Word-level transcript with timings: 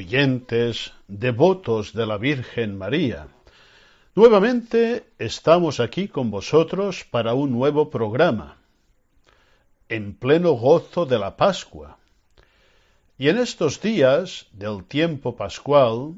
oyentes, 0.00 0.94
devotos 1.08 1.92
de 1.92 2.06
la 2.06 2.16
Virgen 2.16 2.78
María, 2.78 3.28
nuevamente 4.14 5.04
estamos 5.18 5.78
aquí 5.78 6.08
con 6.08 6.30
vosotros 6.30 7.04
para 7.04 7.34
un 7.34 7.50
nuevo 7.50 7.90
programa, 7.90 8.56
en 9.90 10.14
pleno 10.14 10.52
gozo 10.52 11.04
de 11.04 11.18
la 11.18 11.36
Pascua. 11.36 11.98
Y 13.18 13.28
en 13.28 13.36
estos 13.36 13.82
días 13.82 14.46
del 14.52 14.84
tiempo 14.84 15.36
pascual, 15.36 16.14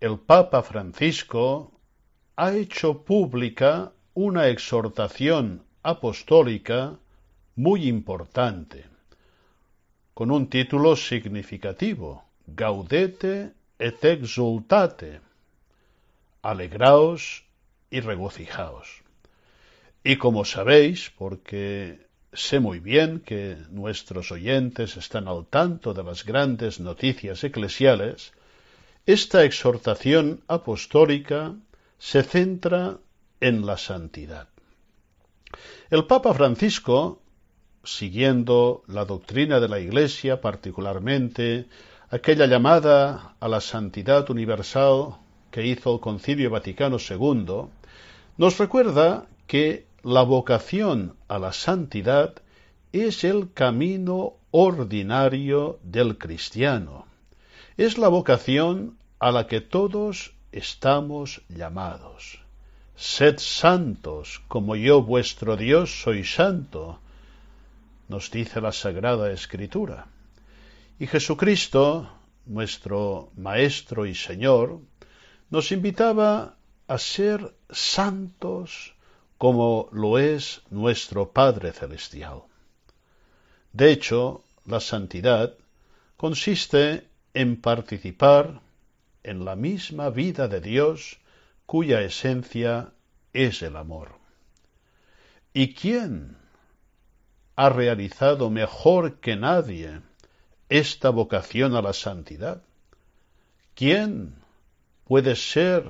el 0.00 0.18
Papa 0.18 0.60
Francisco 0.64 1.70
ha 2.34 2.54
hecho 2.54 3.04
pública 3.04 3.92
una 4.14 4.48
exhortación 4.48 5.62
apostólica 5.84 6.98
muy 7.54 7.86
importante, 7.86 8.84
con 10.12 10.32
un 10.32 10.48
título 10.48 10.96
significativo, 10.96 12.24
Gaudete 12.46 13.52
et 13.78 14.04
exultate, 14.04 15.20
alegraos 16.42 17.44
y 17.90 18.00
regocijaos. 18.00 19.02
Y 20.02 20.16
como 20.16 20.44
sabéis, 20.44 21.10
porque 21.16 22.06
sé 22.32 22.60
muy 22.60 22.80
bien 22.80 23.20
que 23.20 23.56
nuestros 23.70 24.30
oyentes 24.32 24.96
están 24.96 25.28
al 25.28 25.46
tanto 25.46 25.94
de 25.94 26.02
las 26.02 26.24
grandes 26.24 26.80
noticias 26.80 27.42
eclesiales, 27.44 28.32
esta 29.06 29.44
exhortación 29.44 30.42
apostólica 30.48 31.54
se 31.98 32.22
centra 32.22 32.98
en 33.40 33.64
la 33.66 33.78
santidad. 33.78 34.48
El 35.90 36.06
Papa 36.06 36.34
Francisco, 36.34 37.22
siguiendo 37.84 38.82
la 38.86 39.04
doctrina 39.04 39.60
de 39.60 39.68
la 39.68 39.78
Iglesia, 39.78 40.40
particularmente 40.40 41.66
aquella 42.14 42.46
llamada 42.46 43.34
a 43.40 43.48
la 43.48 43.60
santidad 43.60 44.30
universal 44.30 45.16
que 45.50 45.66
hizo 45.66 45.94
el 45.94 46.00
Concilio 46.00 46.48
Vaticano 46.48 46.98
II, 46.98 47.66
nos 48.36 48.56
recuerda 48.56 49.26
que 49.48 49.86
la 50.04 50.22
vocación 50.22 51.16
a 51.26 51.40
la 51.40 51.52
santidad 51.52 52.34
es 52.92 53.24
el 53.24 53.52
camino 53.52 54.34
ordinario 54.52 55.80
del 55.82 56.16
cristiano. 56.16 57.06
Es 57.76 57.98
la 57.98 58.06
vocación 58.06 58.96
a 59.18 59.32
la 59.32 59.48
que 59.48 59.60
todos 59.60 60.34
estamos 60.52 61.42
llamados. 61.48 62.38
Sed 62.94 63.38
santos, 63.38 64.40
como 64.46 64.76
yo 64.76 65.02
vuestro 65.02 65.56
Dios 65.56 66.02
soy 66.02 66.22
santo, 66.22 67.00
nos 68.08 68.30
dice 68.30 68.60
la 68.60 68.70
Sagrada 68.70 69.32
Escritura. 69.32 70.13
Y 70.96 71.08
Jesucristo, 71.08 72.08
nuestro 72.46 73.32
Maestro 73.36 74.06
y 74.06 74.14
Señor, 74.14 74.80
nos 75.50 75.72
invitaba 75.72 76.56
a 76.86 76.98
ser 76.98 77.56
santos 77.68 78.94
como 79.36 79.88
lo 79.90 80.18
es 80.18 80.62
nuestro 80.70 81.32
Padre 81.32 81.72
Celestial. 81.72 82.42
De 83.72 83.90
hecho, 83.90 84.44
la 84.66 84.78
santidad 84.78 85.54
consiste 86.16 87.08
en 87.34 87.60
participar 87.60 88.60
en 89.24 89.44
la 89.44 89.56
misma 89.56 90.10
vida 90.10 90.46
de 90.46 90.60
Dios 90.60 91.18
cuya 91.66 92.02
esencia 92.02 92.92
es 93.32 93.62
el 93.62 93.76
amor. 93.76 94.12
¿Y 95.52 95.74
quién 95.74 96.36
ha 97.56 97.68
realizado 97.68 98.48
mejor 98.48 99.18
que 99.18 99.34
nadie 99.34 100.00
esta 100.68 101.10
vocación 101.10 101.74
a 101.76 101.82
la 101.82 101.92
santidad? 101.92 102.62
¿Quién 103.74 104.34
puede 105.04 105.36
ser 105.36 105.84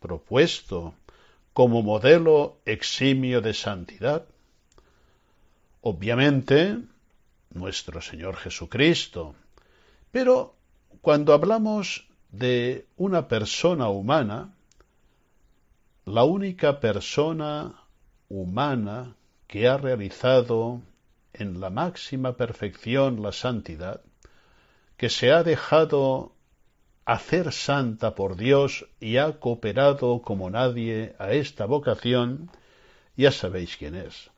propuesto 0.00 0.94
como 1.52 1.82
modelo 1.82 2.58
eximio 2.64 3.40
de 3.40 3.54
santidad? 3.54 4.24
Obviamente, 5.82 6.78
nuestro 7.50 8.00
Señor 8.00 8.36
Jesucristo. 8.36 9.34
Pero 10.10 10.54
cuando 11.00 11.32
hablamos 11.32 12.06
de 12.30 12.86
una 12.96 13.28
persona 13.28 13.88
humana, 13.88 14.54
la 16.04 16.24
única 16.24 16.80
persona 16.80 17.74
humana 18.28 19.14
que 19.46 19.68
ha 19.68 19.76
realizado 19.76 20.80
en 21.32 21.60
la 21.60 21.70
máxima 21.70 22.36
perfección 22.36 23.22
la 23.22 23.32
santidad, 23.32 24.02
que 24.96 25.08
se 25.08 25.32
ha 25.32 25.42
dejado 25.42 26.32
hacer 27.04 27.52
santa 27.52 28.14
por 28.14 28.36
Dios 28.36 28.86
y 29.00 29.16
ha 29.16 29.40
cooperado 29.40 30.22
como 30.22 30.50
nadie 30.50 31.14
a 31.18 31.32
esta 31.32 31.66
vocación, 31.66 32.50
ya 33.16 33.32
sabéis 33.32 33.76
quién 33.76 33.94
es, 33.94 34.30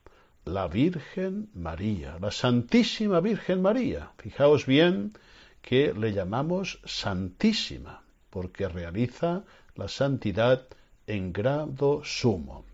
la 0.45 0.69
Virgen 0.69 1.51
María, 1.55 2.19
la 2.21 2.31
Santísima 2.31 3.21
Virgen 3.21 3.63
María. 3.63 4.13
Fijaos 4.19 4.67
bien 4.67 5.13
que 5.61 5.93
le 5.93 6.13
llamamos 6.13 6.81
Santísima, 6.85 8.03
porque 8.31 8.69
realiza 8.69 9.45
la 9.77 9.89
santidad 9.89 10.67
en 11.07 11.33
grado 11.33 12.03
sumo. 12.05 12.65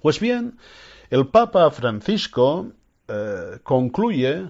Pues 0.00 0.20
bien, 0.20 0.58
el 1.10 1.28
Papa 1.28 1.70
Francisco 1.70 2.72
eh, 3.08 3.58
concluye 3.62 4.46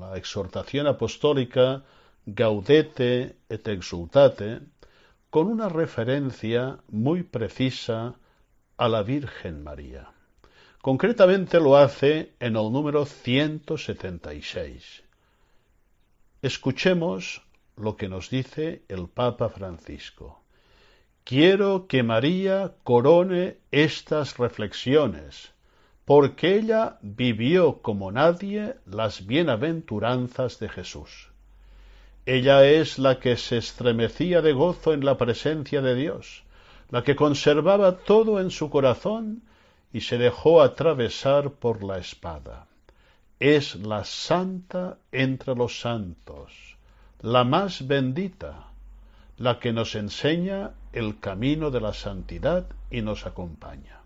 la 0.00 0.16
exhortación 0.16 0.86
apostólica 0.86 1.82
Gaudete 2.26 3.36
et 3.48 3.68
exultate 3.68 4.60
con 5.30 5.48
una 5.48 5.68
referencia 5.68 6.78
muy 6.88 7.22
precisa 7.22 8.14
a 8.76 8.88
la 8.88 9.02
Virgen 9.02 9.62
María. 9.64 10.10
Concretamente 10.80 11.60
lo 11.60 11.76
hace 11.76 12.34
en 12.40 12.56
el 12.56 12.70
número 12.70 13.06
176. 13.06 15.02
Escuchemos 16.42 17.42
lo 17.76 17.96
que 17.96 18.08
nos 18.08 18.28
dice 18.28 18.82
el 18.88 19.08
Papa 19.08 19.48
Francisco. 19.48 20.42
Quiero 21.24 21.86
que 21.86 22.02
María 22.02 22.74
corone 22.82 23.56
estas 23.70 24.36
reflexiones, 24.36 25.53
porque 26.04 26.56
ella 26.56 26.98
vivió 27.00 27.80
como 27.80 28.12
nadie 28.12 28.76
las 28.86 29.26
bienaventuranzas 29.26 30.58
de 30.58 30.68
Jesús. 30.68 31.30
Ella 32.26 32.64
es 32.64 32.98
la 32.98 33.18
que 33.20 33.36
se 33.36 33.58
estremecía 33.58 34.42
de 34.42 34.52
gozo 34.52 34.92
en 34.92 35.04
la 35.04 35.16
presencia 35.16 35.80
de 35.80 35.94
Dios, 35.94 36.42
la 36.90 37.02
que 37.02 37.16
conservaba 37.16 37.98
todo 37.98 38.40
en 38.40 38.50
su 38.50 38.70
corazón 38.70 39.42
y 39.92 40.00
se 40.02 40.18
dejó 40.18 40.62
atravesar 40.62 41.50
por 41.50 41.82
la 41.82 41.98
espada. 41.98 42.66
Es 43.40 43.74
la 43.76 44.04
santa 44.04 44.98
entre 45.12 45.54
los 45.54 45.80
santos, 45.80 46.76
la 47.20 47.44
más 47.44 47.86
bendita, 47.86 48.68
la 49.38 49.58
que 49.58 49.72
nos 49.72 49.94
enseña 49.94 50.72
el 50.92 51.18
camino 51.18 51.70
de 51.70 51.80
la 51.80 51.92
santidad 51.92 52.66
y 52.90 53.02
nos 53.02 53.26
acompaña. 53.26 54.03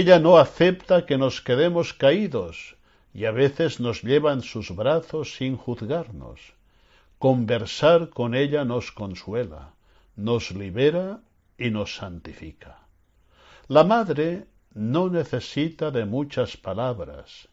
Ella 0.00 0.18
no 0.18 0.38
acepta 0.38 1.06
que 1.06 1.16
nos 1.16 1.40
quedemos 1.40 1.92
caídos 1.92 2.74
y 3.12 3.26
a 3.26 3.30
veces 3.30 3.78
nos 3.78 4.02
lleva 4.02 4.32
en 4.32 4.42
sus 4.42 4.74
brazos 4.74 5.36
sin 5.36 5.56
juzgarnos. 5.56 6.40
Conversar 7.20 8.08
con 8.08 8.34
ella 8.34 8.64
nos 8.64 8.90
consuela, 8.90 9.74
nos 10.16 10.50
libera 10.50 11.20
y 11.56 11.70
nos 11.70 11.94
santifica. 11.94 12.80
La 13.68 13.84
madre 13.84 14.48
no 14.72 15.10
necesita 15.10 15.92
de 15.92 16.06
muchas 16.06 16.56
palabras, 16.56 17.46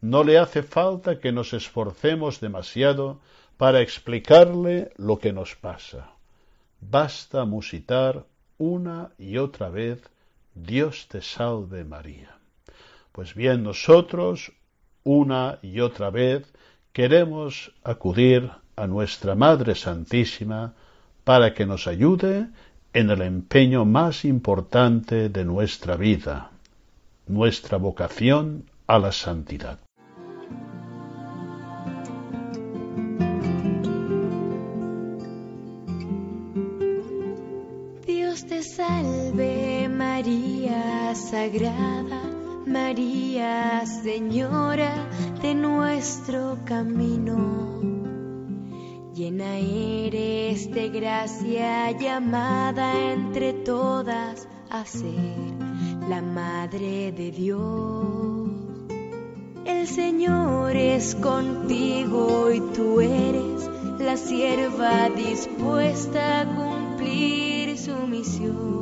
no 0.00 0.24
le 0.24 0.38
hace 0.38 0.62
falta 0.62 1.20
que 1.20 1.30
nos 1.30 1.52
esforcemos 1.52 2.40
demasiado 2.40 3.20
para 3.58 3.82
explicarle 3.82 4.94
lo 4.96 5.18
que 5.18 5.34
nos 5.34 5.56
pasa. 5.56 6.12
Basta 6.80 7.44
musitar 7.44 8.24
una 8.56 9.10
y 9.18 9.36
otra 9.36 9.68
vez 9.68 10.11
Dios 10.54 11.08
te 11.08 11.22
salve 11.22 11.84
María. 11.84 12.36
Pues 13.12 13.34
bien, 13.34 13.62
nosotros 13.62 14.52
una 15.04 15.58
y 15.62 15.80
otra 15.80 16.10
vez 16.10 16.44
queremos 16.92 17.72
acudir 17.84 18.50
a 18.76 18.86
nuestra 18.86 19.34
Madre 19.34 19.74
Santísima 19.74 20.74
para 21.24 21.54
que 21.54 21.66
nos 21.66 21.86
ayude 21.86 22.48
en 22.92 23.10
el 23.10 23.22
empeño 23.22 23.84
más 23.84 24.24
importante 24.24 25.28
de 25.28 25.44
nuestra 25.44 25.96
vida, 25.96 26.50
nuestra 27.26 27.78
vocación 27.78 28.64
a 28.86 28.98
la 28.98 29.12
santidad. 29.12 29.78
Dios 38.06 38.44
te 38.46 38.62
salve 38.62 39.51
María 40.22 41.16
Sagrada, 41.16 42.22
María 42.64 43.84
Señora 43.84 45.08
de 45.42 45.52
nuestro 45.52 46.58
camino. 46.64 47.80
Llena 49.12 49.58
eres 49.58 50.70
de 50.70 50.90
gracia 50.90 51.90
llamada 51.90 53.12
entre 53.14 53.52
todas 53.52 54.46
a 54.70 54.84
ser 54.84 55.56
la 56.08 56.22
Madre 56.22 57.10
de 57.10 57.32
Dios. 57.32 58.48
El 59.64 59.88
Señor 59.88 60.76
es 60.76 61.16
contigo 61.16 62.48
y 62.52 62.60
tú 62.76 63.00
eres 63.00 63.68
la 63.98 64.16
sierva 64.16 65.08
dispuesta 65.08 66.42
a 66.42 66.46
cumplir 66.46 67.76
su 67.76 68.06
misión. 68.06 68.81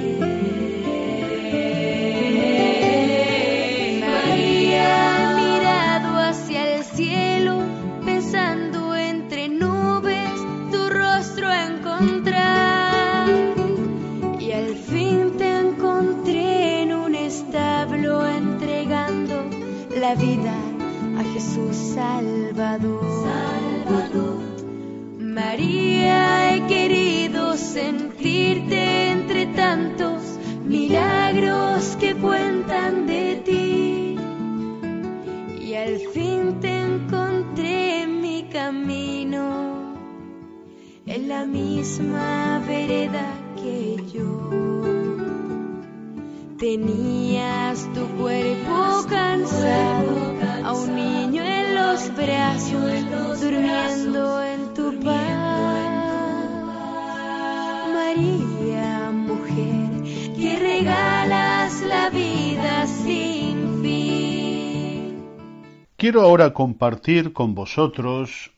Quiero 66.11 66.27
ahora 66.27 66.51
compartir 66.51 67.31
con 67.31 67.55
vosotros 67.55 68.51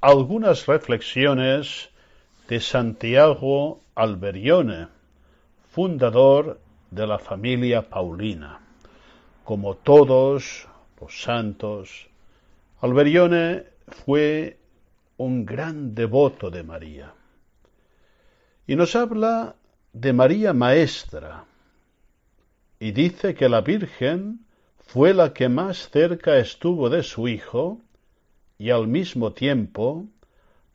algunas 0.00 0.66
reflexiones 0.66 1.90
de 2.48 2.58
Santiago 2.58 3.82
Alberione, 3.94 4.88
fundador 5.70 6.58
de 6.90 7.06
la 7.06 7.20
familia 7.20 7.88
Paulina. 7.88 8.58
Como 9.44 9.76
todos 9.76 10.66
los 11.00 11.22
santos, 11.22 12.08
Alberione 12.80 13.62
fue 13.86 14.58
un 15.18 15.46
gran 15.46 15.94
devoto 15.94 16.50
de 16.50 16.64
María. 16.64 17.14
Y 18.66 18.74
nos 18.74 18.96
habla 18.96 19.54
de 19.92 20.12
María 20.12 20.52
Maestra, 20.52 21.44
y 22.80 22.90
dice 22.90 23.36
que 23.36 23.48
la 23.48 23.60
Virgen 23.60 24.47
fue 24.88 25.14
la 25.14 25.32
que 25.32 25.48
más 25.48 25.88
cerca 25.88 26.36
estuvo 26.38 26.90
de 26.90 27.02
su 27.02 27.28
Hijo, 27.28 27.80
y 28.58 28.70
al 28.70 28.88
mismo 28.88 29.32
tiempo 29.32 30.06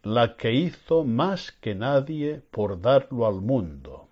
la 0.01 0.37
que 0.37 0.53
hizo 0.53 1.03
más 1.03 1.51
que 1.51 1.75
nadie 1.75 2.41
por 2.51 2.79
darlo 2.79 3.27
al 3.27 3.41
mundo 3.41 4.07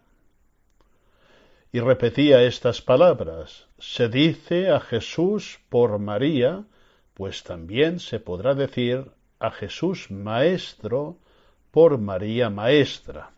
y 1.73 1.79
repetía 1.79 2.43
estas 2.43 2.81
palabras, 2.81 3.67
se 3.79 4.09
dice 4.09 4.69
a 4.69 4.81
Jesús 4.81 5.59
por 5.69 5.99
María, 5.99 6.65
pues 7.13 7.43
también 7.43 7.99
se 7.99 8.19
podrá 8.19 8.55
decir 8.55 9.09
a 9.39 9.51
Jesús 9.51 10.11
Maestro 10.11 11.17
por 11.71 11.97
María 11.97 12.49
Maestra. 12.49 13.31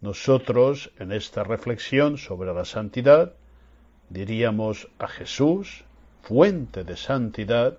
Nosotros, 0.00 0.90
en 0.98 1.12
esta 1.12 1.44
reflexión 1.44 2.18
sobre 2.18 2.52
la 2.52 2.64
santidad, 2.64 3.34
diríamos 4.08 4.88
a 4.98 5.06
Jesús, 5.06 5.84
fuente 6.28 6.84
de 6.84 6.94
santidad, 6.94 7.78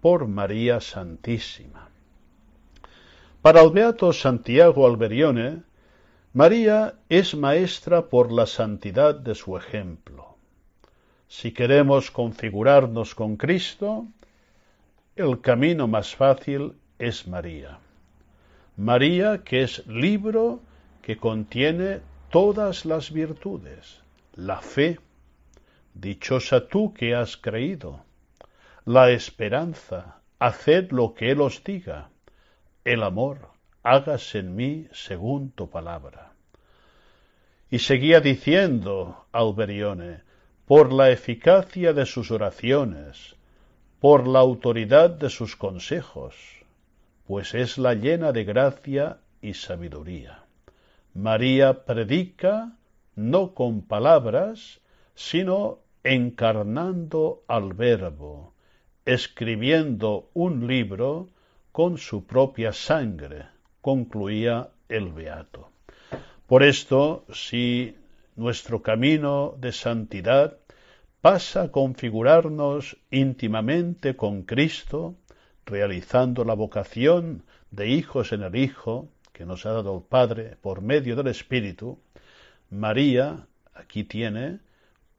por 0.00 0.26
María 0.26 0.80
Santísima. 0.80 1.90
Para 3.40 3.60
el 3.62 3.70
beato 3.70 4.12
Santiago 4.12 4.84
Alberione, 4.84 5.62
María 6.32 6.94
es 7.08 7.36
maestra 7.36 8.06
por 8.06 8.32
la 8.32 8.46
santidad 8.46 9.14
de 9.14 9.36
su 9.36 9.56
ejemplo. 9.56 10.36
Si 11.28 11.52
queremos 11.52 12.10
configurarnos 12.10 13.14
con 13.14 13.36
Cristo, 13.36 14.08
el 15.14 15.40
camino 15.40 15.86
más 15.86 16.16
fácil 16.16 16.72
es 16.98 17.28
María. 17.28 17.78
María 18.76 19.44
que 19.44 19.62
es 19.62 19.86
libro 19.86 20.58
que 21.00 21.16
contiene 21.16 22.00
todas 22.28 22.86
las 22.86 23.12
virtudes, 23.12 24.00
la 24.34 24.60
fe, 24.60 24.98
dichosa 25.94 26.68
tú 26.68 26.92
que 26.92 27.14
has 27.14 27.36
creído, 27.36 28.04
la 28.84 29.10
esperanza, 29.10 30.20
haced 30.38 30.90
lo 30.90 31.14
que 31.14 31.30
Él 31.30 31.40
os 31.40 31.64
diga, 31.64 32.10
el 32.84 33.02
amor, 33.02 33.48
hágase 33.82 34.40
en 34.40 34.54
mí 34.56 34.88
según 34.92 35.50
tu 35.52 35.70
palabra. 35.70 36.32
Y 37.70 37.78
seguía 37.78 38.20
diciendo 38.20 39.26
Alberione, 39.32 40.20
por 40.66 40.92
la 40.92 41.10
eficacia 41.10 41.92
de 41.92 42.06
sus 42.06 42.30
oraciones, 42.30 43.36
por 44.00 44.26
la 44.26 44.40
autoridad 44.40 45.10
de 45.10 45.30
sus 45.30 45.56
consejos, 45.56 46.34
pues 47.26 47.54
es 47.54 47.78
la 47.78 47.94
llena 47.94 48.32
de 48.32 48.44
gracia 48.44 49.18
y 49.40 49.54
sabiduría. 49.54 50.44
María 51.14 51.84
predica 51.84 52.76
no 53.14 53.54
con 53.54 53.82
palabras, 53.82 54.80
sino 55.14 55.83
encarnando 56.04 57.42
al 57.48 57.72
Verbo, 57.72 58.54
escribiendo 59.06 60.30
un 60.34 60.66
libro 60.66 61.30
con 61.72 61.96
su 61.96 62.26
propia 62.26 62.72
sangre, 62.72 63.46
concluía 63.80 64.68
el 64.88 65.12
Beato. 65.12 65.70
Por 66.46 66.62
esto, 66.62 67.24
si 67.32 67.96
nuestro 68.36 68.82
camino 68.82 69.54
de 69.58 69.72
santidad 69.72 70.58
pasa 71.22 71.62
a 71.62 71.72
configurarnos 71.72 72.98
íntimamente 73.10 74.14
con 74.14 74.42
Cristo, 74.42 75.14
realizando 75.64 76.44
la 76.44 76.52
vocación 76.52 77.44
de 77.70 77.88
hijos 77.88 78.32
en 78.32 78.42
el 78.42 78.56
Hijo 78.56 79.08
que 79.32 79.46
nos 79.46 79.64
ha 79.64 79.72
dado 79.72 79.96
el 79.96 80.02
Padre 80.02 80.56
por 80.60 80.82
medio 80.82 81.16
del 81.16 81.28
Espíritu, 81.28 81.98
María 82.68 83.46
aquí 83.74 84.04
tiene 84.04 84.60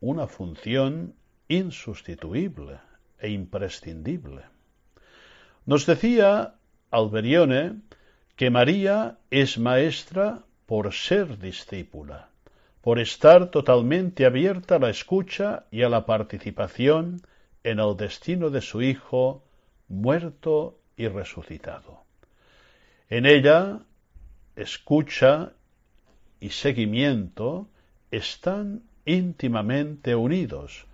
una 0.06 0.28
función 0.28 1.16
insustituible 1.48 2.80
e 3.18 3.30
imprescindible. 3.32 4.44
Nos 5.66 5.88
decía 5.88 6.54
Alberione 6.92 7.82
que 8.36 8.52
María 8.52 9.18
es 9.32 9.58
maestra 9.58 10.44
por 10.68 10.94
ser 10.94 11.40
discípula, 11.40 12.30
por 12.82 13.00
estar 13.00 13.50
totalmente 13.50 14.28
abierta 14.28 14.76
a 14.76 14.80
la 14.80 14.92
escucha 14.92 15.66
y 15.72 15.82
a 15.82 15.90
la 15.90 16.06
participación 16.06 17.22
en 17.64 17.80
el 17.80 17.98
destino 17.98 18.52
de 18.52 18.62
su 18.62 18.84
Hijo 18.84 19.44
muerto 19.88 20.78
y 20.96 21.08
resucitado. 21.08 22.04
En 23.10 23.26
ella, 23.26 23.80
escucha 24.56 25.54
y 26.40 26.50
seguimiento 26.50 27.68
están 28.12 28.84
íntimamente 29.06 30.16
unidos 30.16 30.86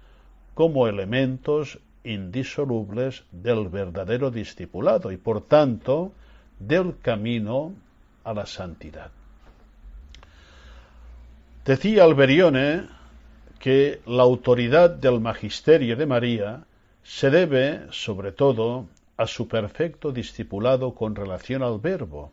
como 0.53 0.88
elementos 0.88 1.80
indisolubles 2.03 3.24
del 3.32 3.70
verdadero 3.70 4.32
discipulado 4.32 5.12
y 5.12 5.18
por 5.18 5.41
tanto 5.41 6.12
del 6.60 6.98
camino 7.00 7.74
a 8.24 8.34
la 8.34 8.46
santidad. 8.46 9.12
Decía 11.65 12.03
Alberione 12.03 12.88
que 13.60 14.01
la 14.08 14.24
autoridad 14.24 14.89
del 14.89 15.20
magisterio 15.20 15.96
de 15.96 16.06
María 16.08 16.63
se 17.03 17.30
debe, 17.30 17.82
sobre 17.91 18.32
todo, 18.32 18.88
a 19.18 19.27
su 19.27 19.48
perfecto 19.48 20.12
discipulado 20.12 20.96
con 20.96 21.15
relación 21.15 21.62
al 21.62 21.80
Verbo, 21.80 22.32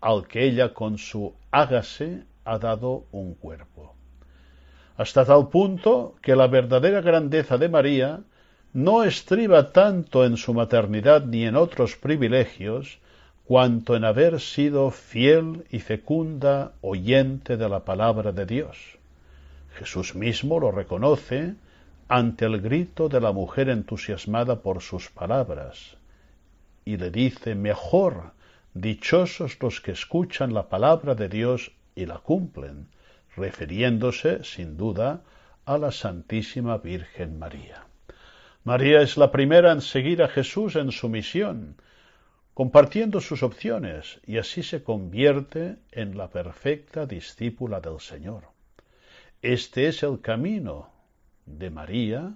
al 0.00 0.26
que 0.26 0.44
ella 0.44 0.72
con 0.72 0.96
su 0.96 1.34
hágase 1.50 2.22
ha 2.44 2.58
dado 2.58 3.04
un 3.12 3.34
cuerpo. 3.34 3.95
Hasta 4.96 5.24
tal 5.24 5.48
punto 5.48 6.14
que 6.22 6.36
la 6.36 6.46
verdadera 6.46 7.00
grandeza 7.00 7.58
de 7.58 7.68
María 7.68 8.20
no 8.72 9.04
estriba 9.04 9.72
tanto 9.72 10.24
en 10.24 10.36
su 10.36 10.54
maternidad 10.54 11.24
ni 11.24 11.44
en 11.44 11.56
otros 11.56 11.96
privilegios, 11.96 12.98
cuanto 13.44 13.94
en 13.94 14.04
haber 14.04 14.40
sido 14.40 14.90
fiel 14.90 15.64
y 15.70 15.78
fecunda 15.78 16.72
oyente 16.80 17.56
de 17.56 17.68
la 17.68 17.80
palabra 17.80 18.32
de 18.32 18.44
Dios. 18.44 18.76
Jesús 19.78 20.14
mismo 20.14 20.58
lo 20.58 20.72
reconoce 20.72 21.54
ante 22.08 22.46
el 22.46 22.60
grito 22.60 23.08
de 23.08 23.20
la 23.20 23.32
mujer 23.32 23.68
entusiasmada 23.68 24.60
por 24.62 24.80
sus 24.80 25.10
palabras, 25.10 25.96
y 26.84 26.96
le 26.96 27.10
dice, 27.10 27.54
mejor, 27.54 28.32
dichosos 28.74 29.58
los 29.60 29.80
que 29.80 29.92
escuchan 29.92 30.54
la 30.54 30.68
palabra 30.68 31.14
de 31.14 31.28
Dios 31.28 31.72
y 31.94 32.06
la 32.06 32.18
cumplen, 32.18 32.88
refiriéndose, 33.36 34.44
sin 34.44 34.76
duda, 34.76 35.22
a 35.64 35.78
la 35.78 35.92
Santísima 35.92 36.78
Virgen 36.78 37.38
María. 37.38 37.86
María 38.64 39.00
es 39.00 39.16
la 39.16 39.30
primera 39.30 39.72
en 39.72 39.80
seguir 39.80 40.22
a 40.22 40.28
Jesús 40.28 40.76
en 40.76 40.90
su 40.90 41.08
misión, 41.08 41.76
compartiendo 42.54 43.20
sus 43.20 43.42
opciones 43.42 44.18
y 44.26 44.38
así 44.38 44.62
se 44.62 44.82
convierte 44.82 45.76
en 45.92 46.16
la 46.16 46.30
perfecta 46.30 47.06
discípula 47.06 47.80
del 47.80 48.00
Señor. 48.00 48.44
Este 49.42 49.88
es 49.88 50.02
el 50.02 50.20
camino 50.20 50.90
de 51.44 51.70
María 51.70 52.34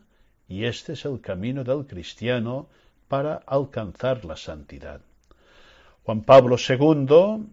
y 0.49 0.65
este 0.65 0.93
es 0.93 1.05
el 1.05 1.21
camino 1.21 1.65
del 1.65 1.87
cristiano 1.87 2.69
para 3.09 3.37
alcanzar 3.47 4.25
la 4.25 4.37
santidad. 4.37 5.01
Juan 6.05 6.23
Pablo 6.23 6.57
II, 6.57 7.47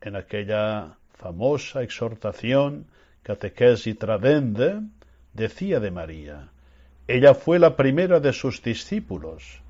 en 0.00 0.16
aquella 0.16 0.96
famosa 1.12 1.82
exhortación 1.82 2.86
Catequesi 3.24 3.94
Tradende, 3.94 4.82
decía 5.32 5.80
de 5.80 5.90
María, 5.90 6.50
ella 7.08 7.34
fue 7.34 7.58
la 7.58 7.74
primera 7.74 8.20
de 8.20 8.34
sus 8.34 8.62
discípulos, 8.62 9.62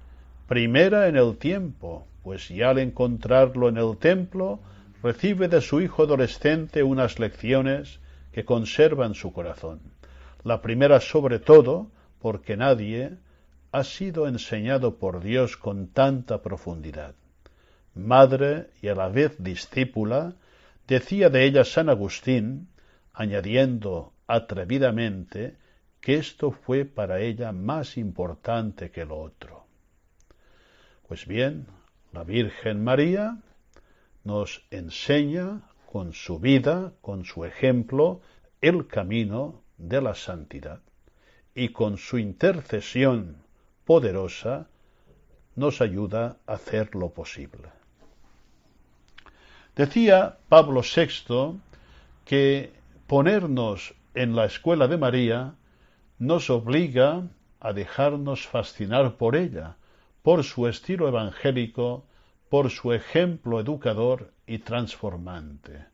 primera 0.48 1.06
en 1.06 1.16
el 1.16 1.36
tiempo, 1.36 2.04
pues 2.24 2.48
ya 2.48 2.70
al 2.70 2.80
encontrarlo 2.80 3.68
en 3.68 3.76
el 3.76 3.96
templo, 3.96 4.58
recibe 5.04 5.46
de 5.46 5.60
su 5.60 5.80
hijo 5.80 6.02
adolescente 6.02 6.82
unas 6.82 7.20
lecciones 7.20 8.00
que 8.32 8.44
conservan 8.44 9.14
su 9.14 9.32
corazón. 9.32 9.80
La 10.42 10.60
primera 10.60 11.00
sobre 11.00 11.38
todo 11.38 11.86
porque 12.20 12.56
nadie 12.56 13.12
ha 13.70 13.84
sido 13.84 14.26
enseñado 14.26 14.96
por 14.96 15.22
Dios 15.22 15.56
con 15.56 15.86
tanta 15.86 16.42
profundidad. 16.42 17.14
Madre 17.94 18.70
y 18.82 18.88
a 18.88 18.96
la 18.96 19.08
vez 19.08 19.36
discípula, 19.38 20.32
decía 20.88 21.30
de 21.30 21.44
ella 21.44 21.64
San 21.64 21.88
Agustín, 21.88 22.66
añadiendo 23.14 24.12
atrevidamente 24.26 25.56
que 26.00 26.16
esto 26.16 26.50
fue 26.50 26.84
para 26.84 27.20
ella 27.20 27.52
más 27.52 27.96
importante 27.96 28.90
que 28.90 29.04
lo 29.04 29.18
otro. 29.18 29.66
Pues 31.08 31.26
bien, 31.26 31.66
la 32.12 32.24
Virgen 32.24 32.84
María 32.84 33.38
nos 34.24 34.66
enseña 34.70 35.62
con 35.90 36.12
su 36.12 36.38
vida, 36.38 36.92
con 37.00 37.24
su 37.24 37.44
ejemplo, 37.44 38.20
el 38.60 38.86
camino 38.86 39.62
de 39.78 40.02
la 40.02 40.14
santidad 40.14 40.80
y 41.54 41.68
con 41.68 41.98
su 41.98 42.18
intercesión 42.18 43.36
poderosa 43.84 44.68
nos 45.54 45.80
ayuda 45.80 46.38
a 46.46 46.54
hacer 46.54 46.94
lo 46.94 47.10
posible. 47.10 47.68
Decía 49.76 50.38
Pablo 50.48 50.82
VI 50.82 51.60
que 52.24 52.72
ponernos 53.06 53.94
en 54.14 54.34
la 54.36 54.44
escuela 54.46 54.88
de 54.88 54.96
María 54.96 55.54
nos 56.18 56.50
obliga 56.50 57.28
a 57.60 57.72
dejarnos 57.72 58.46
fascinar 58.46 59.16
por 59.16 59.36
ella, 59.36 59.76
por 60.22 60.44
su 60.44 60.68
estilo 60.68 61.08
evangélico, 61.08 62.06
por 62.48 62.70
su 62.70 62.92
ejemplo 62.92 63.60
educador 63.60 64.32
y 64.46 64.58
transformante. 64.58 65.86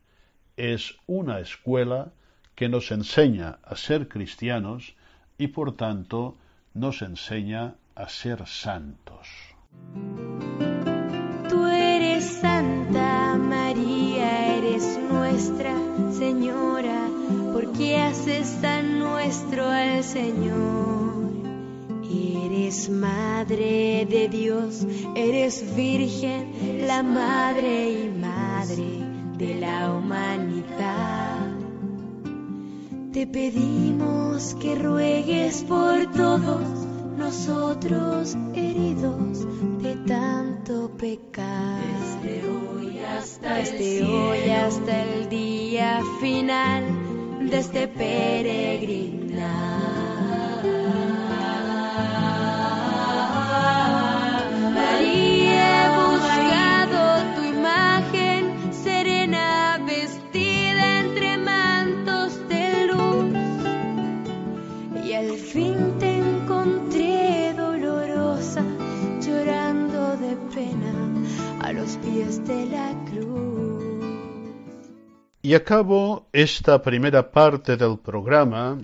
Es 0.57 0.97
una 1.07 1.39
escuela 1.39 2.11
que 2.55 2.69
nos 2.69 2.91
enseña 2.91 3.59
a 3.63 3.75
ser 3.75 4.07
cristianos 4.07 4.95
y 5.37 5.47
por 5.47 5.75
tanto 5.75 6.37
nos 6.73 7.01
enseña 7.01 7.75
a 7.95 8.07
ser 8.09 8.45
santos. 8.47 9.27
Señor. 20.03 21.11
Eres 22.61 22.89
Madre 22.89 24.05
de 24.09 24.29
Dios, 24.29 24.85
eres 25.15 25.75
Virgen, 25.75 26.87
la 26.87 27.03
Madre 27.03 27.91
y 27.91 28.09
Madre 28.09 29.01
de 29.37 29.55
la 29.55 29.91
humanidad. 29.93 31.49
Te 33.11 33.27
pedimos 33.27 34.55
que 34.61 34.75
ruegues 34.75 35.63
por 35.63 36.11
todos 36.13 36.61
nosotros 37.17 38.37
heridos 38.53 39.45
de 39.81 39.95
tanto 40.07 40.91
pecar. 40.97 41.81
Desde 42.21 42.47
hoy 42.47 42.99
hasta, 42.99 43.55
Desde 43.55 43.97
el, 43.99 44.05
hoy 44.05 44.39
cielo, 44.39 44.55
hasta 44.55 45.03
el 45.03 45.29
día 45.29 46.01
final 46.21 47.00
de 47.49 47.57
este 47.57 47.87
peregrinar. 47.87 49.21
Y 75.51 75.53
acabo 75.53 76.27
esta 76.31 76.81
primera 76.81 77.29
parte 77.29 77.75
del 77.75 77.97
programa 77.99 78.79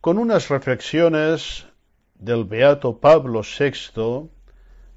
con 0.00 0.18
unas 0.18 0.48
reflexiones 0.48 1.66
del 2.14 2.44
beato 2.44 2.96
Pablo 2.96 3.40
VI 3.42 4.30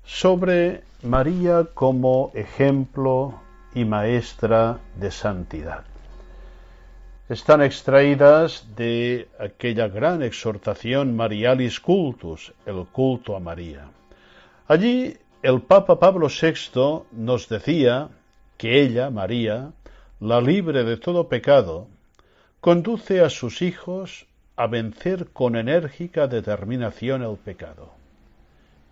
sobre 0.06 0.84
María 1.02 1.66
como 1.74 2.32
ejemplo 2.36 3.42
y 3.74 3.86
maestra 3.86 4.78
de 4.96 5.10
santidad. 5.10 5.84
Están 7.28 7.64
extraídas 7.64 8.68
de 8.76 9.30
aquella 9.40 9.88
gran 9.88 10.22
exhortación 10.22 11.16
Marialis 11.16 11.80
Cultus, 11.80 12.54
el 12.68 12.86
culto 12.92 13.36
a 13.36 13.40
María. 13.40 13.90
Allí 14.68 15.18
el 15.42 15.60
Papa 15.62 15.98
Pablo 15.98 16.28
VI 16.28 17.08
nos 17.14 17.50
decía 17.50 18.10
que 18.58 18.82
ella, 18.82 19.10
María, 19.10 19.72
la 20.20 20.42
libre 20.42 20.84
de 20.84 20.98
todo 20.98 21.30
pecado, 21.30 21.88
conduce 22.60 23.22
a 23.22 23.30
sus 23.30 23.62
hijos 23.62 24.26
a 24.56 24.66
vencer 24.66 25.28
con 25.28 25.56
enérgica 25.56 26.28
determinación 26.28 27.22
el 27.22 27.38
pecado. 27.38 27.94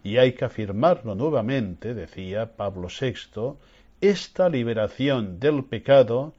Y 0.04 0.18
hay 0.18 0.34
que 0.34 0.46
afirmarlo 0.46 1.16
nuevamente, 1.16 1.96
decía 1.96 2.56
Pablo 2.56 2.90
VI, 2.90 3.58
esta 4.02 4.50
liberación 4.50 5.40
del 5.40 5.64
pecado 5.64 6.34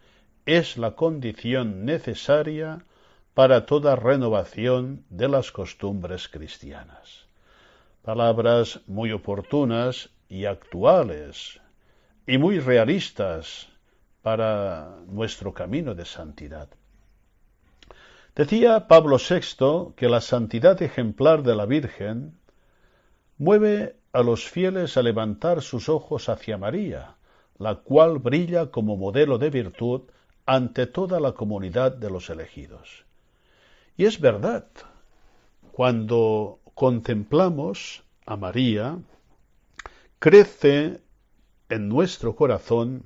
es 0.45 0.76
la 0.76 0.93
condición 0.93 1.85
necesaria 1.85 2.85
para 3.35 3.66
toda 3.66 3.97
renovación 3.97 5.05
de 5.11 5.28
las 5.28 5.50
costumbres 5.50 6.28
cristianas. 6.28 7.26
Palabras 8.02 8.81
muy 8.87 9.11
oportunas 9.11 10.11
y 10.28 10.45
actuales 10.45 11.61
y 12.25 12.38
muy 12.38 12.61
realistas 12.61 13.69
para 14.26 15.04
nuestro 15.06 15.54
camino 15.54 15.95
de 15.95 16.04
santidad. 16.04 16.68
Decía 18.35 18.88
Pablo 18.88 19.18
VI 19.18 19.95
que 19.95 20.09
la 20.09 20.21
santidad 20.21 20.83
ejemplar 20.83 21.45
de 21.45 21.54
la 21.54 21.64
Virgen 21.64 22.37
mueve 23.38 23.95
a 24.12 24.25
los 24.25 24.49
fieles 24.49 24.97
a 24.97 25.02
levantar 25.02 25.62
sus 25.62 25.88
ojos 25.88 26.28
hacia 26.28 26.59
María, 26.59 27.14
la 27.59 27.76
cual 27.76 28.18
brilla 28.18 28.73
como 28.73 28.97
modelo 28.97 29.38
de 29.38 29.49
virtud 29.49 30.11
ante 30.45 30.88
toda 30.88 31.21
la 31.21 31.30
comunidad 31.30 31.92
de 31.92 32.11
los 32.11 32.28
elegidos. 32.28 33.04
Y 33.97 34.06
es 34.06 34.21
verdad, 34.21 34.66
cuando 35.71 36.59
contemplamos 36.75 38.02
a 38.26 38.37
María, 38.37 38.99
crece 40.18 41.00
en 41.68 41.88
nuestro 41.88 42.35
corazón 42.35 43.04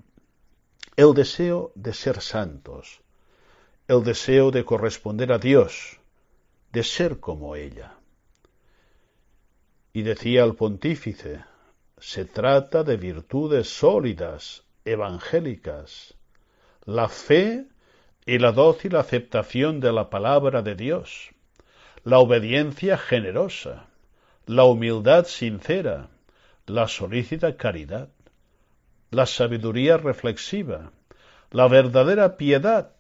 el 0.97 1.15
deseo 1.15 1.73
de 1.75 1.95
ser 1.95 2.21
santos, 2.21 3.01
el 3.89 4.03
deseo 4.05 4.51
de 4.51 4.65
corresponder 4.65 5.33
a 5.33 5.39
Dios, 5.39 5.99
de 6.73 6.83
ser 6.83 7.21
como 7.21 7.57
ella. 7.57 7.95
Y 9.93 10.03
decía 10.03 10.45
el 10.45 10.55
pontífice, 10.55 11.45
se 11.99 12.25
trata 12.25 12.83
de 12.85 12.97
virtudes 12.97 13.69
sólidas, 13.69 14.65
evangélicas, 14.85 16.15
la 16.85 17.09
fe 17.09 17.67
y 18.27 18.39
la 18.39 18.53
dócil 18.53 18.97
aceptación 18.97 19.81
de 19.81 19.93
la 19.93 20.11
palabra 20.11 20.63
de 20.63 20.75
Dios, 20.75 21.31
la 22.05 22.19
obediencia 22.19 22.97
generosa, 22.97 23.89
la 24.47 24.65
humildad 24.65 25.27
sincera, 25.27 26.09
la 26.67 26.89
solícita 26.89 27.57
caridad, 27.57 28.09
la 29.11 29.27
sabiduría 29.27 29.97
reflexiva, 29.97 30.93
la 31.51 31.67
verdadera 31.67 32.37
piedad 32.37 32.93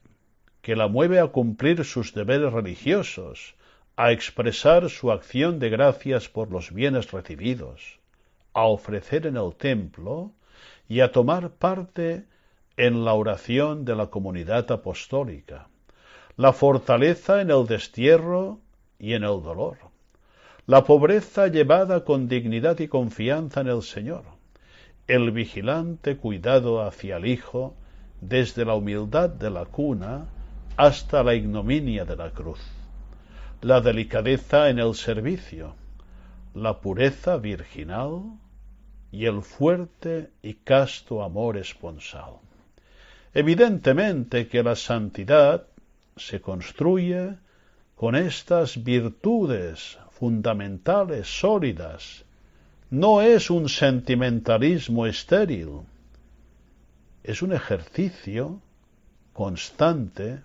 que 0.61 0.75
la 0.75 0.89
mueve 0.89 1.21
a 1.21 1.29
cumplir 1.29 1.85
sus 1.85 2.13
deberes 2.13 2.53
religiosos, 2.53 3.55
a 3.97 4.11
expresar 4.11 4.91
su 4.91 5.13
acción 5.13 5.61
de 5.61 5.71
gracias 5.71 6.29
por 6.29 6.51
los 6.51 6.73
bienes 6.73 7.13
recibidos, 7.13 8.01
a 8.53 8.65
ofrecer 8.65 9.27
en 9.27 9.37
el 9.37 9.55
templo 9.55 10.33
y 10.89 11.01
a 11.01 11.13
tomar 11.13 11.51
parte 11.51 12.25
en 12.77 13.05
la 13.05 13.13
oración 13.13 13.85
de 13.85 13.95
la 13.95 14.07
comunidad 14.07 14.71
apostólica, 14.73 15.69
la 16.37 16.53
fortaleza 16.53 17.41
en 17.41 17.51
el 17.51 17.67
destierro 17.67 18.59
y 18.99 19.15
en 19.15 19.23
el 19.23 19.43
dolor, 19.43 19.79
la 20.67 20.83
pobreza 20.85 21.47
llevada 21.47 22.05
con 22.05 22.27
dignidad 22.27 22.79
y 22.81 22.89
confianza 22.89 23.61
en 23.61 23.69
el 23.69 23.83
Señor, 23.83 24.40
el 25.11 25.33
vigilante 25.33 26.17
cuidado 26.17 26.83
hacia 26.83 27.17
el 27.17 27.27
Hijo 27.27 27.75
desde 28.21 28.65
la 28.65 28.75
humildad 28.75 29.29
de 29.29 29.51
la 29.51 29.65
cuna 29.65 30.27
hasta 30.77 31.25
la 31.25 31.35
ignominia 31.35 32.05
de 32.05 32.15
la 32.15 32.31
cruz, 32.31 32.61
la 33.61 33.81
delicadeza 33.81 34.69
en 34.71 34.79
el 34.79 34.95
servicio, 34.95 35.75
la 36.55 36.81
pureza 36.81 37.39
virginal 37.39 38.23
y 39.11 39.27
el 39.27 39.43
fuerte 39.43 40.31
y 40.43 40.55
casto 40.55 41.25
amor 41.25 41.57
esponsal. 41.57 42.35
Evidentemente 43.35 44.47
que 44.47 44.63
la 44.63 44.77
santidad 44.77 45.67
se 46.17 46.41
construye 46.41 47.35
con 47.97 48.15
estas 48.15 48.83
virtudes 48.85 49.99
fundamentales 50.13 51.27
sólidas. 51.27 52.25
No 52.91 53.23
es 53.23 53.51
un 53.51 53.69
sentimentalismo 53.69 55.07
estéril, 55.07 55.83
es 57.23 57.41
un 57.41 57.53
ejercicio 57.53 58.61
constante 59.33 60.41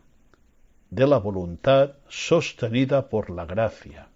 de 0.92 1.08
la 1.08 1.18
voluntad 1.18 1.94
sostenida 2.08 3.10
por 3.10 3.32
la 3.32 3.48
gracia. 3.48 4.10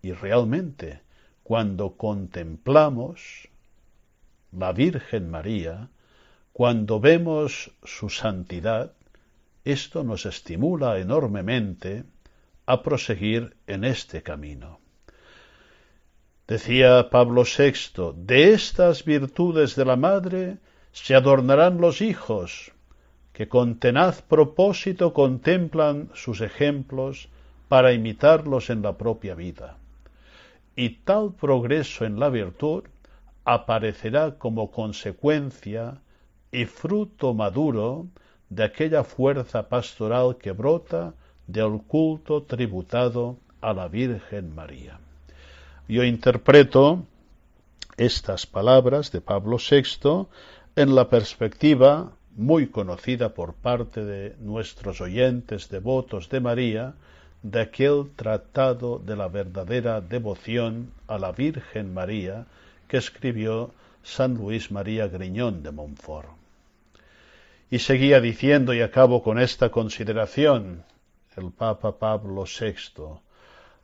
Y 0.00 0.12
realmente, 0.12 1.00
cuando 1.42 1.96
contemplamos 1.96 3.48
la 4.52 4.72
Virgen 4.72 5.28
María, 5.28 5.88
cuando 6.52 7.00
vemos 7.00 7.72
su 7.82 8.10
santidad, 8.10 8.92
esto 9.64 10.04
nos 10.04 10.24
estimula 10.24 11.00
enormemente 11.00 12.04
a 12.64 12.80
proseguir 12.84 13.56
en 13.66 13.82
este 13.82 14.22
camino. 14.22 14.78
Decía 16.48 17.10
Pablo 17.10 17.42
VI, 17.44 18.14
de 18.16 18.54
estas 18.54 19.04
virtudes 19.04 19.76
de 19.76 19.84
la 19.84 19.96
madre 19.96 20.56
se 20.92 21.14
adornarán 21.14 21.78
los 21.78 22.00
hijos, 22.00 22.72
que 23.34 23.48
con 23.48 23.78
tenaz 23.78 24.22
propósito 24.22 25.12
contemplan 25.12 26.08
sus 26.14 26.40
ejemplos 26.40 27.28
para 27.68 27.92
imitarlos 27.92 28.70
en 28.70 28.80
la 28.80 28.96
propia 28.96 29.34
vida. 29.34 29.76
Y 30.74 31.04
tal 31.04 31.34
progreso 31.34 32.06
en 32.06 32.18
la 32.18 32.30
virtud 32.30 32.84
aparecerá 33.44 34.38
como 34.38 34.70
consecuencia 34.70 36.00
y 36.50 36.64
fruto 36.64 37.34
maduro 37.34 38.06
de 38.48 38.64
aquella 38.64 39.04
fuerza 39.04 39.68
pastoral 39.68 40.38
que 40.38 40.52
brota 40.52 41.12
del 41.46 41.82
culto 41.86 42.44
tributado 42.44 43.36
a 43.60 43.74
la 43.74 43.88
Virgen 43.88 44.54
María. 44.54 44.98
Yo 45.88 46.04
interpreto 46.04 47.06
estas 47.96 48.44
palabras 48.44 49.10
de 49.10 49.22
Pablo 49.22 49.56
VI 49.56 50.26
en 50.76 50.94
la 50.94 51.08
perspectiva 51.08 52.12
muy 52.36 52.66
conocida 52.66 53.30
por 53.30 53.54
parte 53.54 54.04
de 54.04 54.36
nuestros 54.38 55.00
oyentes 55.00 55.70
devotos 55.70 56.28
de 56.28 56.40
María, 56.40 56.92
de 57.42 57.62
aquel 57.62 58.10
tratado 58.16 58.98
de 58.98 59.16
la 59.16 59.28
verdadera 59.28 60.02
devoción 60.02 60.92
a 61.06 61.18
la 61.18 61.32
Virgen 61.32 61.94
María 61.94 62.44
que 62.86 62.98
escribió 62.98 63.72
San 64.02 64.34
Luis 64.34 64.70
María 64.70 65.08
Griñón 65.08 65.62
de 65.62 65.72
Montfort. 65.72 66.28
Y 67.70 67.78
seguía 67.78 68.20
diciendo, 68.20 68.74
y 68.74 68.82
acabo 68.82 69.22
con 69.22 69.38
esta 69.38 69.70
consideración, 69.70 70.84
el 71.34 71.50
Papa 71.50 71.98
Pablo 71.98 72.44
VI, 72.44 73.20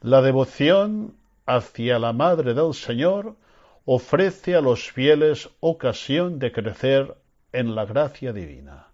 la 0.03 0.21
devoción 0.21 1.15
hacia 1.47 1.99
la 1.99 2.13
Madre 2.13 2.55
del 2.55 2.75
Señor 2.75 3.37
ofrece 3.85 4.55
a 4.55 4.61
los 4.61 4.91
fieles 4.91 5.51
ocasión 5.61 6.39
de 6.39 6.53
crecer 6.53 7.17
en 7.53 7.75
la 7.75 7.85
gracia 7.85 8.33
divina, 8.33 8.89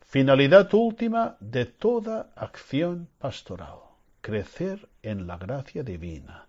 finalidad 0.00 0.72
última 0.72 1.36
de 1.40 1.66
toda 1.66 2.30
acción 2.36 3.08
pastoral, 3.18 3.78
crecer 4.20 4.88
en 5.02 5.26
la 5.26 5.36
gracia 5.36 5.82
divina, 5.82 6.46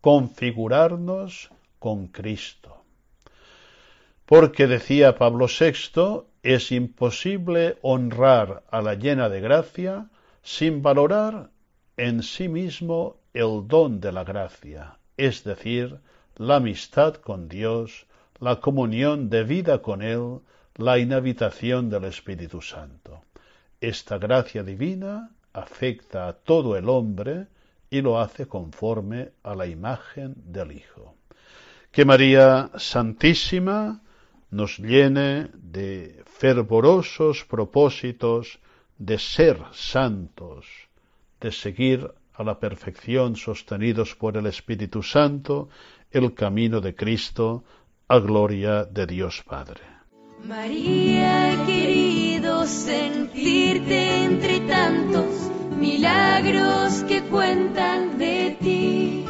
configurarnos 0.00 1.50
con 1.78 2.08
Cristo. 2.08 2.82
Porque 4.24 4.66
decía 4.66 5.16
Pablo 5.16 5.46
VI, 5.46 6.24
es 6.42 6.72
imposible 6.72 7.78
honrar 7.82 8.64
a 8.70 8.82
la 8.82 8.94
llena 8.94 9.28
de 9.28 9.40
gracia 9.40 10.08
sin 10.42 10.82
valorar 10.82 11.50
en 11.96 12.22
sí 12.22 12.48
mismo 12.48 13.18
el 13.36 13.68
don 13.68 14.00
de 14.00 14.12
la 14.12 14.24
gracia, 14.24 14.96
es 15.18 15.44
decir, 15.44 15.98
la 16.36 16.56
amistad 16.56 17.16
con 17.16 17.48
Dios, 17.48 18.06
la 18.40 18.60
comunión 18.60 19.28
de 19.28 19.44
vida 19.44 19.82
con 19.82 20.00
Él, 20.00 20.40
la 20.76 20.98
inhabitación 20.98 21.90
del 21.90 22.04
Espíritu 22.04 22.62
Santo. 22.62 23.20
Esta 23.78 24.16
gracia 24.16 24.62
divina 24.62 25.30
afecta 25.52 26.28
a 26.28 26.32
todo 26.32 26.78
el 26.78 26.88
hombre 26.88 27.48
y 27.90 28.00
lo 28.00 28.18
hace 28.18 28.46
conforme 28.46 29.32
a 29.42 29.54
la 29.54 29.66
imagen 29.66 30.34
del 30.36 30.72
Hijo. 30.72 31.14
Que 31.92 32.06
María 32.06 32.70
Santísima 32.76 34.00
nos 34.50 34.78
llene 34.78 35.50
de 35.52 36.22
fervorosos 36.24 37.44
propósitos 37.44 38.58
de 38.96 39.18
ser 39.18 39.58
santos, 39.72 40.64
de 41.38 41.52
seguir 41.52 42.10
a 42.36 42.44
la 42.44 42.58
perfección 42.58 43.36
sostenidos 43.36 44.14
por 44.14 44.36
el 44.36 44.46
Espíritu 44.46 45.02
Santo 45.02 45.68
el 46.10 46.34
camino 46.34 46.80
de 46.80 46.94
Cristo 46.94 47.64
a 48.08 48.18
gloria 48.18 48.84
de 48.84 49.06
Dios 49.06 49.42
Padre. 49.46 49.80
María, 50.44 51.52
he 51.52 51.66
querido 51.66 52.66
sentirte 52.66 54.24
entre 54.24 54.60
tantos 54.60 55.50
milagros 55.78 57.02
que 57.08 57.22
cuentan 57.22 58.18
de 58.18 58.56
ti. 58.60 59.24